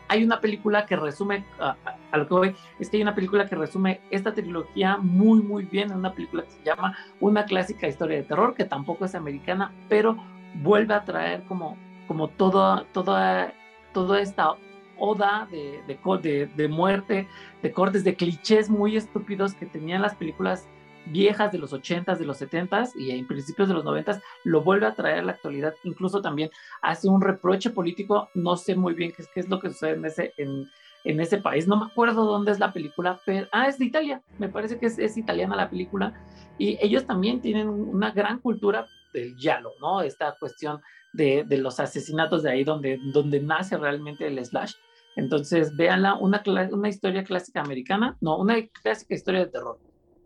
hay 0.10 0.24
una 0.24 0.42
película 0.42 0.88
que 0.88 0.96
resume, 0.96 1.46
a 1.60 2.18
lo 2.18 2.28
que 2.28 2.34
voy, 2.34 2.56
es 2.80 2.90
que 2.90 2.98
hay 2.98 3.04
una 3.04 3.14
película 3.14 3.48
que 3.48 3.56
resume 3.56 4.02
esta 4.10 4.34
trilogía 4.34 4.98
muy, 4.98 5.42
muy 5.42 5.66
bien, 5.66 5.94
una 5.94 6.14
película 6.14 6.44
que 6.44 6.52
se 6.52 6.64
llama 6.64 6.98
Una 7.20 7.46
clásica 7.46 7.88
historia 7.88 8.18
de 8.18 8.24
terror, 8.24 8.56
que 8.56 8.66
tampoco 8.66 9.06
es 9.06 9.14
americana, 9.14 9.72
pero 9.88 10.18
vuelve 10.56 10.96
a 10.96 11.04
traer 11.04 11.44
como, 11.44 11.78
como 12.08 12.28
todo, 12.28 12.86
toda, 12.92 13.54
toda 13.94 14.22
esta 14.22 14.56
oda 14.98 15.48
de, 15.52 15.82
de, 15.88 16.50
de, 16.56 16.68
muerte, 16.68 17.28
de 17.62 17.72
cortes, 17.72 18.04
de 18.04 18.16
clichés 18.16 18.70
muy 18.70 18.98
estúpidos 18.98 19.54
que 19.54 19.66
tenían 19.66 20.02
las 20.02 20.16
películas 20.16 20.68
viejas 21.06 21.52
de 21.52 21.58
los 21.58 21.74
80s, 21.74 22.18
de 22.18 22.26
los 22.26 22.42
70s 22.42 22.92
y 22.96 23.12
en 23.12 23.26
principios 23.26 23.68
de 23.68 23.74
los 23.74 23.86
90s, 23.86 24.22
lo 24.44 24.62
vuelve 24.62 24.86
a 24.86 24.94
traer 24.94 25.20
a 25.20 25.24
la 25.24 25.32
actualidad. 25.32 25.74
Incluso 25.84 26.22
también 26.22 26.50
hace 26.82 27.08
un 27.08 27.22
reproche 27.22 27.70
político, 27.70 28.30
no 28.36 28.58
sé 28.58 28.76
muy 28.76 28.94
bien 28.94 29.12
qué 29.16 29.24
qué 29.34 29.40
es 29.40 29.50
lo 29.50 29.60
que 29.60 29.70
sucede 29.70 29.94
en 29.94 30.06
ese, 30.06 30.34
en, 30.38 30.70
en 31.04 31.20
ese 31.20 31.38
país, 31.38 31.68
no 31.68 31.78
me 31.78 31.86
acuerdo 31.86 32.26
dónde 32.26 32.52
es 32.52 32.60
la 32.60 32.74
película, 32.74 33.20
pero, 33.26 33.48
ah, 33.52 33.68
es 33.68 33.80
de 33.80 33.86
Italia, 33.86 34.22
me 34.38 34.50
parece 34.50 34.78
que 34.78 34.88
es, 34.88 35.00
es 35.00 35.18
italiana 35.18 35.56
la 35.56 35.70
película, 35.70 36.14
y 36.58 36.78
ellos 36.82 37.06
también 37.06 37.42
tienen 37.42 37.70
una 37.70 38.12
gran 38.12 38.40
cultura 38.40 38.86
del 39.14 39.36
giallo, 39.36 39.72
¿no? 39.80 40.02
Esta 40.02 40.36
cuestión 40.40 40.82
de, 41.14 41.44
de 41.48 41.58
los 41.58 41.80
asesinatos 41.80 42.44
de 42.44 42.52
ahí 42.52 42.64
donde, 42.64 43.00
donde 43.14 43.40
nace 43.40 43.78
realmente 43.78 44.28
el 44.28 44.44
slash. 44.46 44.74
Entonces, 45.16 45.76
véanla, 45.76 46.16
una, 46.16 46.42
una 46.72 46.90
historia 46.90 47.24
clásica 47.24 47.62
americana, 47.62 48.16
no, 48.22 48.38
una 48.38 48.56
clásica 48.82 49.16
historia 49.16 49.42
de 49.42 49.48
terror, 49.48 49.80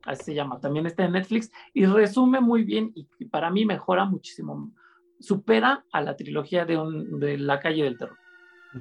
así 0.06 0.26
se 0.26 0.34
llama, 0.36 0.60
también 0.60 0.86
está 0.86 1.06
en 1.06 1.14
Netflix 1.14 1.52
y 1.74 1.86
resume 1.86 2.42
muy 2.42 2.64
bien 2.64 2.92
y, 2.94 3.08
y 3.20 3.26
para 3.26 3.50
mí 3.50 3.66
mejora 3.66 4.06
muchísimo, 4.06 4.72
supera 5.20 5.86
a 5.92 6.02
la 6.02 6.16
trilogía 6.16 6.66
de, 6.66 6.78
un- 6.78 7.20
de 7.20 7.38
La 7.38 7.60
calle 7.60 7.84
del 7.86 7.98
terror. 7.98 8.18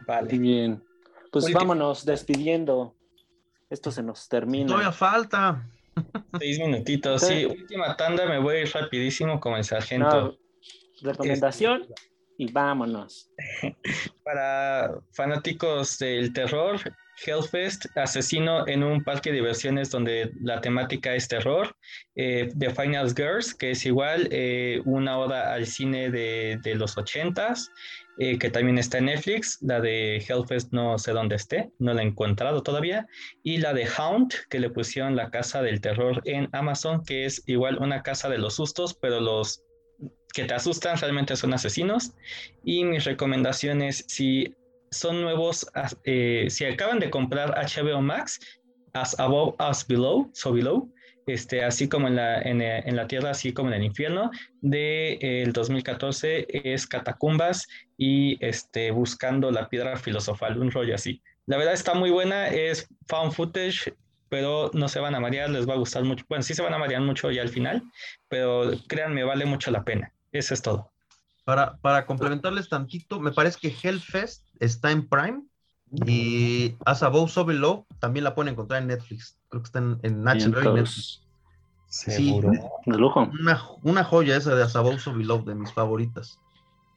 Vale. 0.07 0.39
bien. 0.39 0.83
Pues 1.31 1.51
vámonos 1.53 2.05
despidiendo. 2.05 2.95
Esto 3.71 3.91
se 3.91 4.03
nos 4.03 4.29
termina. 4.29 4.67
Todavía 4.67 4.93
falta. 4.93 5.67
Seis 6.39 6.59
minutitos. 6.59 7.23
Sí, 7.23 7.47
última 7.47 7.97
tanda, 7.97 8.27
me 8.27 8.39
voy 8.39 8.57
a 8.57 8.61
ir 8.63 8.71
rapidísimo 8.73 9.41
como 9.41 9.57
el 9.57 9.65
sargento. 9.65 10.21
No, 10.21 10.37
recomendación 11.03 11.87
y 12.39 12.51
vámonos. 12.51 13.31
Para 14.25 14.95
fanáticos 15.13 15.99
del 15.99 16.33
terror, 16.33 16.81
Hellfest, 17.25 17.87
Asesino 17.97 18.67
en 18.67 18.83
un 18.83 19.05
parque 19.05 19.31
de 19.31 19.37
diversiones 19.37 19.91
donde 19.91 20.33
la 20.41 20.61
temática 20.61 21.15
es 21.15 21.29
terror. 21.29 21.77
Eh, 22.17 22.49
The 22.59 22.71
Final 22.71 23.15
Girls, 23.15 23.55
que 23.55 23.73
es 23.73 23.85
igual 23.87 24.29
eh, 24.31 24.81
una 24.85 25.19
oda 25.19 25.53
al 25.53 25.67
cine 25.67 26.11
de, 26.11 26.59
de 26.63 26.75
los 26.75 26.97
ochentas, 26.97 27.71
eh, 28.19 28.39
que 28.39 28.51
también 28.51 28.79
está 28.79 28.99
en 28.99 29.07
Netflix. 29.07 29.59
La 29.63 29.81
de 29.81 30.17
Hellfest 30.17 30.73
no 30.73 30.99
sé 30.99 31.13
dónde 31.13 31.37
esté, 31.37 31.71
no 31.79 31.95
la 31.95 32.03
he 32.03 32.07
encontrado 32.07 32.63
todavía. 32.63 33.07
Y 33.43 33.59
la 33.59 33.73
de 33.73 33.87
Hound, 33.87 34.33
que 34.49 34.61
le 34.61 34.71
pusieron 34.71 35.17
la 35.17 35.31
casa 35.31 35.63
del 35.63 35.81
terror 35.81 36.21
en 36.25 36.49
Amazon, 36.53 37.05
que 37.05 37.25
es 37.25 37.43
igual 37.47 37.79
una 37.79 38.03
casa 38.03 38.29
de 38.29 38.39
los 38.39 38.57
sustos, 38.57 38.95
pero 38.95 39.21
los 39.21 39.65
que 40.33 40.45
te 40.45 40.55
asustan 40.55 40.99
realmente 40.99 41.37
son 41.37 41.55
asesinos. 41.55 42.13
Y 42.65 42.85
mis 42.85 43.05
recomendaciones, 43.05 44.05
si 44.09 44.55
son 44.91 45.23
nuevos, 45.23 45.67
eh, 46.05 46.47
si 46.49 46.65
acaban 46.65 47.01
de 47.01 47.11
comprar 47.11 47.55
HBO 47.55 48.01
Max, 48.01 48.41
As 48.93 49.19
Above, 49.19 49.55
As 49.59 49.87
Below, 49.87 50.31
So 50.35 50.53
Below, 50.53 50.93
este, 51.27 51.65
así 51.65 51.89
como 51.89 52.09
en 52.09 52.17
la, 52.17 52.43
en, 52.43 52.61
en 52.61 52.97
la 52.97 53.07
tierra, 53.07 53.31
así 53.31 53.53
como 53.53 53.69
en 53.71 53.77
el 53.77 53.85
infierno, 53.85 54.31
de 54.61 55.15
eh, 55.15 55.43
el 55.43 55.53
2014 55.53 56.47
es 56.51 56.87
Catacumbas 56.87 57.69
y 57.97 58.45
este, 58.45 58.91
Buscando 58.91 59.51
la 59.51 59.69
Piedra 59.69 59.97
Filosofal, 59.97 60.59
un 60.59 60.71
rollo 60.71 60.95
así. 60.95 61.23
La 61.47 61.57
verdad 61.57 61.75
está 61.75 61.95
muy 61.95 62.11
buena, 62.11 62.49
es 62.49 62.89
found 63.09 63.33
footage, 63.33 63.95
pero 64.33 64.71
no 64.73 64.89
se 64.89 64.99
van 64.99 65.15
a 65.15 65.21
marear, 65.21 65.51
les 65.51 65.69
va 65.69 65.75
a 65.75 65.77
gustar 65.77 66.05
mucho. 66.05 66.25
Bueno, 66.27 66.43
sí 66.43 66.55
se 66.55 66.63
van 66.63 66.73
a 66.73 66.79
marear 66.79 67.03
mucho 67.03 67.31
ya 67.31 67.43
al 67.43 67.51
final, 67.51 67.83
pero 68.31 68.71
créanme, 68.89 69.25
vale 69.25 69.45
mucho 69.45 69.71
la 69.71 69.85
pena. 69.85 70.11
Eso 70.33 70.55
es 70.55 70.63
todo. 70.63 70.91
Para, 71.45 71.77
para 71.83 72.07
complementarles 72.07 72.71
tantito, 72.71 73.21
me 73.21 73.33
parece 73.33 73.59
que 73.61 73.77
Hellfest 73.83 74.47
está 74.59 74.91
en 74.91 75.07
Prime 75.07 75.43
y 76.07 76.75
As 76.87 77.03
Above 77.03 77.31
So 77.31 77.45
Below 77.45 77.85
también 78.01 78.25
la 78.25 78.35
pueden 78.35 78.55
encontrar 78.55 78.81
en 78.81 78.89
Netflix. 78.89 79.37
Creo 79.51 79.61
que 79.61 79.67
está 79.67 79.81
en, 79.81 79.99
en 80.03 80.25
HBO 80.25 80.63
y 80.63 80.75
Netflix. 80.77 81.21
Sí, 81.89 82.41
De 82.87 82.97
lujo. 82.99 83.29
una, 83.39 83.61
una 83.83 84.03
joya 84.03 84.35
esa 84.39 84.55
de 84.55 84.63
As 84.63 84.75
Above 84.77 84.99
So 84.99 85.13
Below, 85.13 85.45
de 85.45 85.57
mis 85.57 85.75
favoritas. 85.75 86.41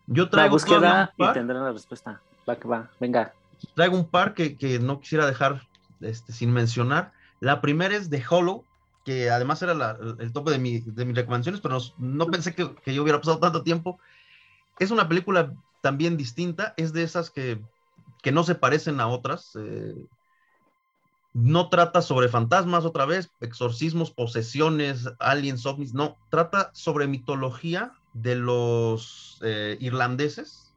Yo 0.07 0.23
La 0.23 0.29
traigo 0.29 0.57
todavía 0.57 0.77
búsqueda 0.77 1.01
un 1.09 1.15
y 1.17 1.27
par, 1.27 1.33
tendrán 1.33 1.63
la 1.65 1.73
respuesta. 1.73 2.21
Va 2.49 2.55
que 2.55 2.65
va. 2.65 2.89
Venga. 2.97 3.33
traigo 3.73 3.97
un 3.97 4.07
par 4.07 4.33
que, 4.33 4.55
que 4.55 4.79
no 4.79 5.01
quisiera 5.01 5.25
dejar 5.25 5.63
este, 5.99 6.31
sin 6.31 6.53
mencionar. 6.53 7.11
La 7.39 7.61
primera 7.61 7.95
es 7.95 8.09
The 8.09 8.23
Hollow, 8.29 8.63
que 9.03 9.29
además 9.29 9.61
era 9.61 9.97
el 10.19 10.33
tope 10.33 10.51
de, 10.51 10.57
mi- 10.57 10.81
mis 10.81 11.15
recomendaciones, 11.15 11.61
pero 11.61 11.77
no, 11.97 12.27
pensé 12.27 12.55
que, 12.55 12.69
yo 12.93 13.03
hubiera 13.03 13.19
pasado 13.19 13.39
tanto 13.39 13.63
tiempo. 13.63 13.99
Es 14.79 14.91
una 14.91 15.07
película 15.07 15.53
también 15.81 16.17
distinta, 16.17 16.73
es 16.77 16.91
de 16.91 17.03
esas 17.03 17.29
que, 17.29 17.61
no 18.31 18.43
se 18.43 18.55
parecen 18.55 18.99
a 18.99 19.07
otras. 19.07 19.51
eh, 19.55 19.93
no 21.33 21.67
trata 21.69 22.01
sobre 22.01 22.29
fantasmas 22.29 22.85
otra 22.85 23.05
vez, 23.05 23.29
exorcismos, 23.41 24.09
posesiones, 24.09 25.09
aliens, 25.19 25.65
ovnis, 25.65 25.93
no, 25.93 26.15
trata 26.29 26.71
sobre 26.73 27.07
mitología 27.07 27.91
de 28.13 28.35
los 28.35 29.37
eh, 29.43 29.77
irlandeses 29.81 30.71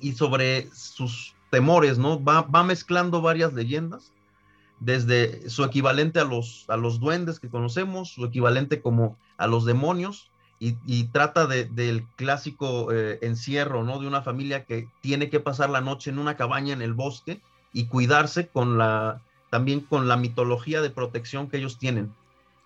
y 0.00 0.12
sobre 0.12 0.70
sus 0.70 1.34
temores, 1.50 1.98
¿no? 1.98 2.22
Va 2.22 2.62
mezclando 2.62 3.20
varias 3.20 3.52
leyendas, 3.54 4.12
desde 4.84 5.48
su 5.48 5.64
equivalente 5.64 6.18
a 6.20 6.24
los, 6.24 6.64
a 6.68 6.76
los 6.76 6.98
duendes 6.98 7.38
que 7.38 7.48
conocemos, 7.48 8.12
su 8.12 8.24
equivalente 8.24 8.82
como 8.82 9.16
a 9.36 9.46
los 9.46 9.64
demonios, 9.64 10.28
y, 10.64 11.04
trata 11.08 11.48
de- 11.48 11.64
del 11.64 12.04
clásico 12.14 12.92
eh, 12.92 13.18
encierro, 13.22 13.82
¿no? 13.82 13.98
De 13.98 14.06
una 14.06 14.22
familia 14.22 14.64
que 14.64 14.88
tiene 15.00 15.28
que 15.28 15.40
pasar 15.40 15.70
la 15.70 15.80
noche 15.80 16.10
en 16.10 16.20
una 16.20 16.36
cabaña 16.36 16.72
en 16.72 16.82
el 16.82 16.94
bosque 16.94 17.40
y 17.72 17.86
cuidarse 17.86 18.46
con 18.46 18.78
la, 18.78 19.20
también 19.50 19.80
con 19.80 20.06
la 20.06 20.16
mitología 20.16 20.80
de 20.80 20.90
protección 20.90 21.48
que 21.48 21.56
ellos 21.56 21.78
tienen. 21.78 22.12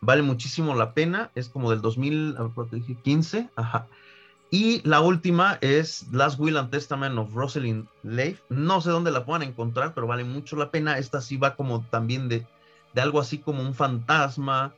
Vale 0.03 0.21
muchísimo 0.21 0.75
la 0.75 0.93
pena, 0.93 1.31
es 1.35 1.49
como 1.49 1.71
del 1.71 1.81
2015, 1.81 3.49
ajá. 3.57 3.87
Y 4.51 4.81
la 4.89 5.01
última 5.01 5.59
es 5.61 6.07
Last 6.13 6.39
Will 6.39 6.57
and 6.57 6.71
Testament 6.71 7.19
of 7.19 7.35
Rosalind 7.35 7.89
Leigh. 8.03 8.39
No 8.49 8.81
sé 8.81 8.91
dónde 8.91 9.11
la 9.11 9.25
puedan 9.25 9.43
encontrar, 9.43 9.93
pero 9.93 10.07
vale 10.07 10.25
mucho 10.25 10.57
la 10.57 10.71
pena. 10.71 10.99
Esta 10.99 11.21
sí 11.21 11.37
va 11.37 11.57
como 11.57 11.85
también 11.87 12.29
de, 12.29 12.47
de 12.95 13.01
algo 13.01 13.21
así 13.21 13.39
como 13.39 13.63
un 13.63 13.75
fantasma 13.75 14.73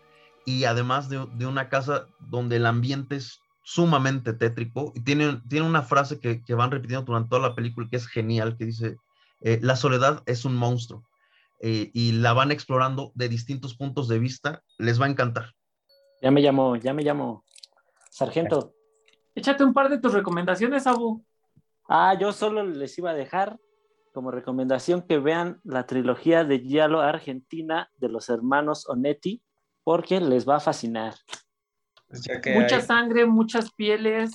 y 0.46 0.64
además 0.64 1.10
de, 1.10 1.26
de 1.34 1.46
una 1.46 1.68
casa 1.68 2.06
donde 2.18 2.56
el 2.56 2.66
ambiente 2.66 3.16
es 3.16 3.40
sumamente 3.62 4.32
tétrico. 4.32 4.92
Y 4.94 5.00
tiene, 5.00 5.42
tiene 5.48 5.66
una 5.66 5.82
frase 5.82 6.18
que, 6.18 6.42
que 6.42 6.54
van 6.54 6.70
repitiendo 6.70 7.04
durante 7.04 7.28
toda 7.28 7.48
la 7.48 7.54
película 7.54 7.88
que 7.90 7.96
es 7.96 8.06
genial, 8.06 8.56
que 8.56 8.64
dice, 8.64 8.96
eh, 9.42 9.58
la 9.60 9.76
soledad 9.76 10.22
es 10.24 10.46
un 10.46 10.56
monstruo. 10.56 11.04
Eh, 11.60 11.90
y 11.92 12.12
la 12.12 12.32
van 12.32 12.52
explorando 12.52 13.12
de 13.14 13.28
distintos 13.28 13.74
puntos 13.74 14.08
de 14.08 14.18
vista. 14.18 14.62
Les 14.78 14.98
va 14.98 15.04
a 15.04 15.10
encantar. 15.10 15.52
Ya 16.22 16.30
me 16.30 16.40
llamo, 16.40 16.76
ya 16.76 16.94
me 16.94 17.02
llamo. 17.02 17.44
Sargento. 18.10 18.72
Échate 19.38 19.62
un 19.62 19.72
par 19.72 19.88
de 19.88 19.98
tus 19.98 20.12
recomendaciones, 20.12 20.84
Abu. 20.88 21.24
Ah, 21.88 22.12
yo 22.18 22.32
solo 22.32 22.64
les 22.64 22.98
iba 22.98 23.10
a 23.10 23.14
dejar 23.14 23.56
como 24.12 24.32
recomendación 24.32 25.02
que 25.02 25.18
vean 25.20 25.60
la 25.62 25.86
trilogía 25.86 26.42
de 26.42 26.58
Giallo 26.58 27.00
Argentina 27.00 27.88
de 27.98 28.08
los 28.08 28.28
hermanos 28.30 28.88
Onetti, 28.88 29.40
porque 29.84 30.20
les 30.20 30.46
va 30.48 30.56
a 30.56 30.60
fascinar. 30.60 31.14
Pues 32.08 32.22
ya 32.24 32.40
que 32.40 32.52
Mucha 32.58 32.76
hay- 32.76 32.82
sangre, 32.82 33.26
muchas 33.26 33.70
pieles, 33.72 34.32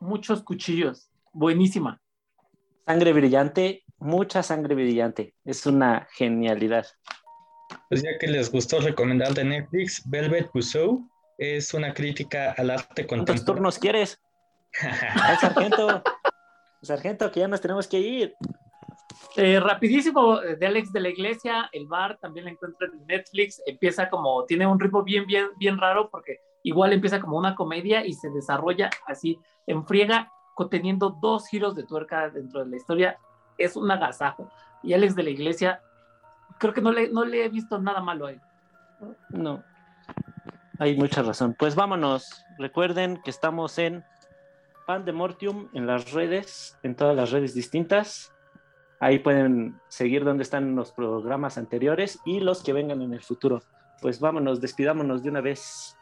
muchos 0.00 0.42
cuchillos. 0.42 1.10
Buenísima. 1.34 2.00
Sangre 2.86 3.12
brillante, 3.12 3.84
mucha 3.98 4.42
sangre 4.42 4.74
brillante. 4.74 5.34
Es 5.44 5.66
una 5.66 6.08
genialidad. 6.14 6.86
Pues 7.90 8.02
ya 8.02 8.16
que 8.18 8.28
les 8.28 8.50
gustó 8.50 8.80
recomendar 8.80 9.34
de 9.34 9.44
Netflix, 9.44 10.02
Velvet 10.08 10.50
Buzzsaw 10.54 11.06
es 11.36 11.74
una 11.74 11.92
crítica 11.92 12.52
al 12.56 12.70
arte 12.70 13.06
¿Cuántos 13.06 13.26
contemporáneo. 13.34 13.44
turnos 13.44 13.78
quieres? 13.78 14.21
Ay, 14.80 15.36
sargento. 15.36 16.02
Sargento, 16.82 17.30
que 17.30 17.40
ya 17.40 17.48
nos 17.48 17.60
tenemos 17.60 17.86
que 17.86 17.98
ir. 18.00 18.36
Eh, 19.36 19.60
rapidísimo, 19.60 20.40
eh, 20.42 20.56
de 20.56 20.66
Alex 20.66 20.92
de 20.92 21.00
la 21.00 21.08
Iglesia, 21.08 21.68
el 21.72 21.86
bar 21.86 22.18
también 22.18 22.46
la 22.46 22.50
encuentran 22.50 22.90
en 22.92 23.06
Netflix. 23.06 23.62
Empieza 23.66 24.08
como, 24.10 24.44
tiene 24.44 24.66
un 24.66 24.80
ritmo 24.80 25.02
bien, 25.02 25.26
bien, 25.26 25.48
bien 25.58 25.78
raro 25.78 26.10
porque 26.10 26.40
igual 26.64 26.92
empieza 26.92 27.20
como 27.20 27.38
una 27.38 27.54
comedia 27.54 28.04
y 28.04 28.14
se 28.14 28.30
desarrolla 28.30 28.90
así 29.06 29.38
en 29.66 29.86
friega, 29.86 30.30
co- 30.54 30.68
teniendo 30.68 31.10
dos 31.20 31.46
giros 31.48 31.74
de 31.74 31.84
tuerca 31.84 32.28
dentro 32.30 32.64
de 32.64 32.70
la 32.70 32.76
historia. 32.76 33.18
Es 33.58 33.76
un 33.76 33.90
agasajo. 33.90 34.50
Y 34.82 34.92
Alex 34.94 35.14
de 35.14 35.22
la 35.22 35.30
Iglesia, 35.30 35.80
creo 36.58 36.74
que 36.74 36.80
no 36.80 36.90
le, 36.90 37.08
no 37.10 37.24
le 37.24 37.44
he 37.44 37.48
visto 37.48 37.78
nada 37.78 38.00
malo 38.00 38.26
a 38.26 38.32
él. 38.32 38.40
No. 39.30 39.62
Hay 40.78 40.96
mucha 40.96 41.22
razón. 41.22 41.54
Pues 41.58 41.74
vámonos. 41.74 42.44
Recuerden 42.58 43.20
que 43.22 43.30
estamos 43.30 43.78
en 43.78 44.04
Pandemortium 44.86 45.68
en 45.72 45.86
las 45.86 46.12
redes, 46.12 46.78
en 46.82 46.94
todas 46.94 47.16
las 47.16 47.30
redes 47.30 47.54
distintas. 47.54 48.32
Ahí 49.00 49.18
pueden 49.18 49.80
seguir 49.88 50.24
donde 50.24 50.44
están 50.44 50.76
los 50.76 50.92
programas 50.92 51.58
anteriores 51.58 52.20
y 52.24 52.40
los 52.40 52.62
que 52.62 52.72
vengan 52.72 53.02
en 53.02 53.12
el 53.12 53.22
futuro. 53.22 53.62
Pues 54.00 54.20
vámonos, 54.20 54.60
despidámonos 54.60 55.22
de 55.22 55.30
una 55.30 55.40
vez. 55.40 55.96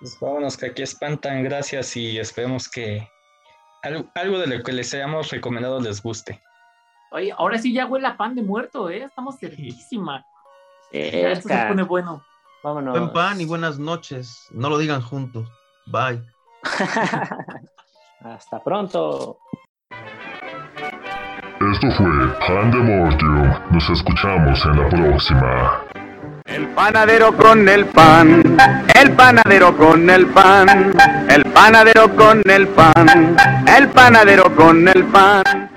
Pues 0.00 0.18
vámonos, 0.20 0.56
que 0.56 0.66
aquí 0.66 0.82
espantan. 0.82 1.42
Gracias 1.44 1.96
y 1.96 2.18
esperemos 2.18 2.68
que 2.68 3.08
algo, 3.82 4.10
algo 4.14 4.38
de 4.38 4.46
lo 4.46 4.62
que 4.62 4.72
les 4.72 4.92
hayamos 4.94 5.30
recomendado 5.30 5.80
les 5.80 6.02
guste. 6.02 6.42
Oye, 7.12 7.32
ahora 7.36 7.58
sí 7.58 7.72
ya 7.72 7.86
huele 7.86 8.06
a 8.08 8.16
pan 8.16 8.34
de 8.34 8.42
muerto, 8.42 8.90
¿eh? 8.90 9.04
Estamos 9.04 9.38
cerquísima. 9.38 10.24
Esto 10.90 11.48
se 11.48 11.66
pone 11.68 11.82
bueno. 11.82 12.24
Vámonos. 12.62 12.98
Buen 12.98 13.12
pan 13.12 13.40
y 13.40 13.44
buenas 13.44 13.78
noches. 13.78 14.48
No 14.50 14.70
lo 14.70 14.78
digan 14.78 15.02
juntos. 15.02 15.48
Bye. 15.86 16.22
Hasta 18.24 18.58
pronto. 18.58 19.38
Esto 21.72 21.90
fue 21.90 22.06
Pandemortium. 22.48 23.52
Nos 23.70 23.90
escuchamos 23.90 24.64
en 24.64 24.82
la 24.82 24.88
próxima. 24.88 25.82
El 26.46 26.68
panadero 26.68 27.36
con 27.36 27.68
el 27.68 27.84
pan, 27.84 28.42
el 28.94 29.12
panadero 29.12 29.76
con 29.76 30.08
el 30.08 30.26
pan, 30.28 30.94
el 31.28 31.44
panadero 31.44 32.16
con 32.16 32.42
el 32.46 32.66
pan, 32.68 33.36
el 33.66 33.88
panadero 33.88 34.54
con 34.56 34.88
el 34.88 35.04
pan. 35.04 35.73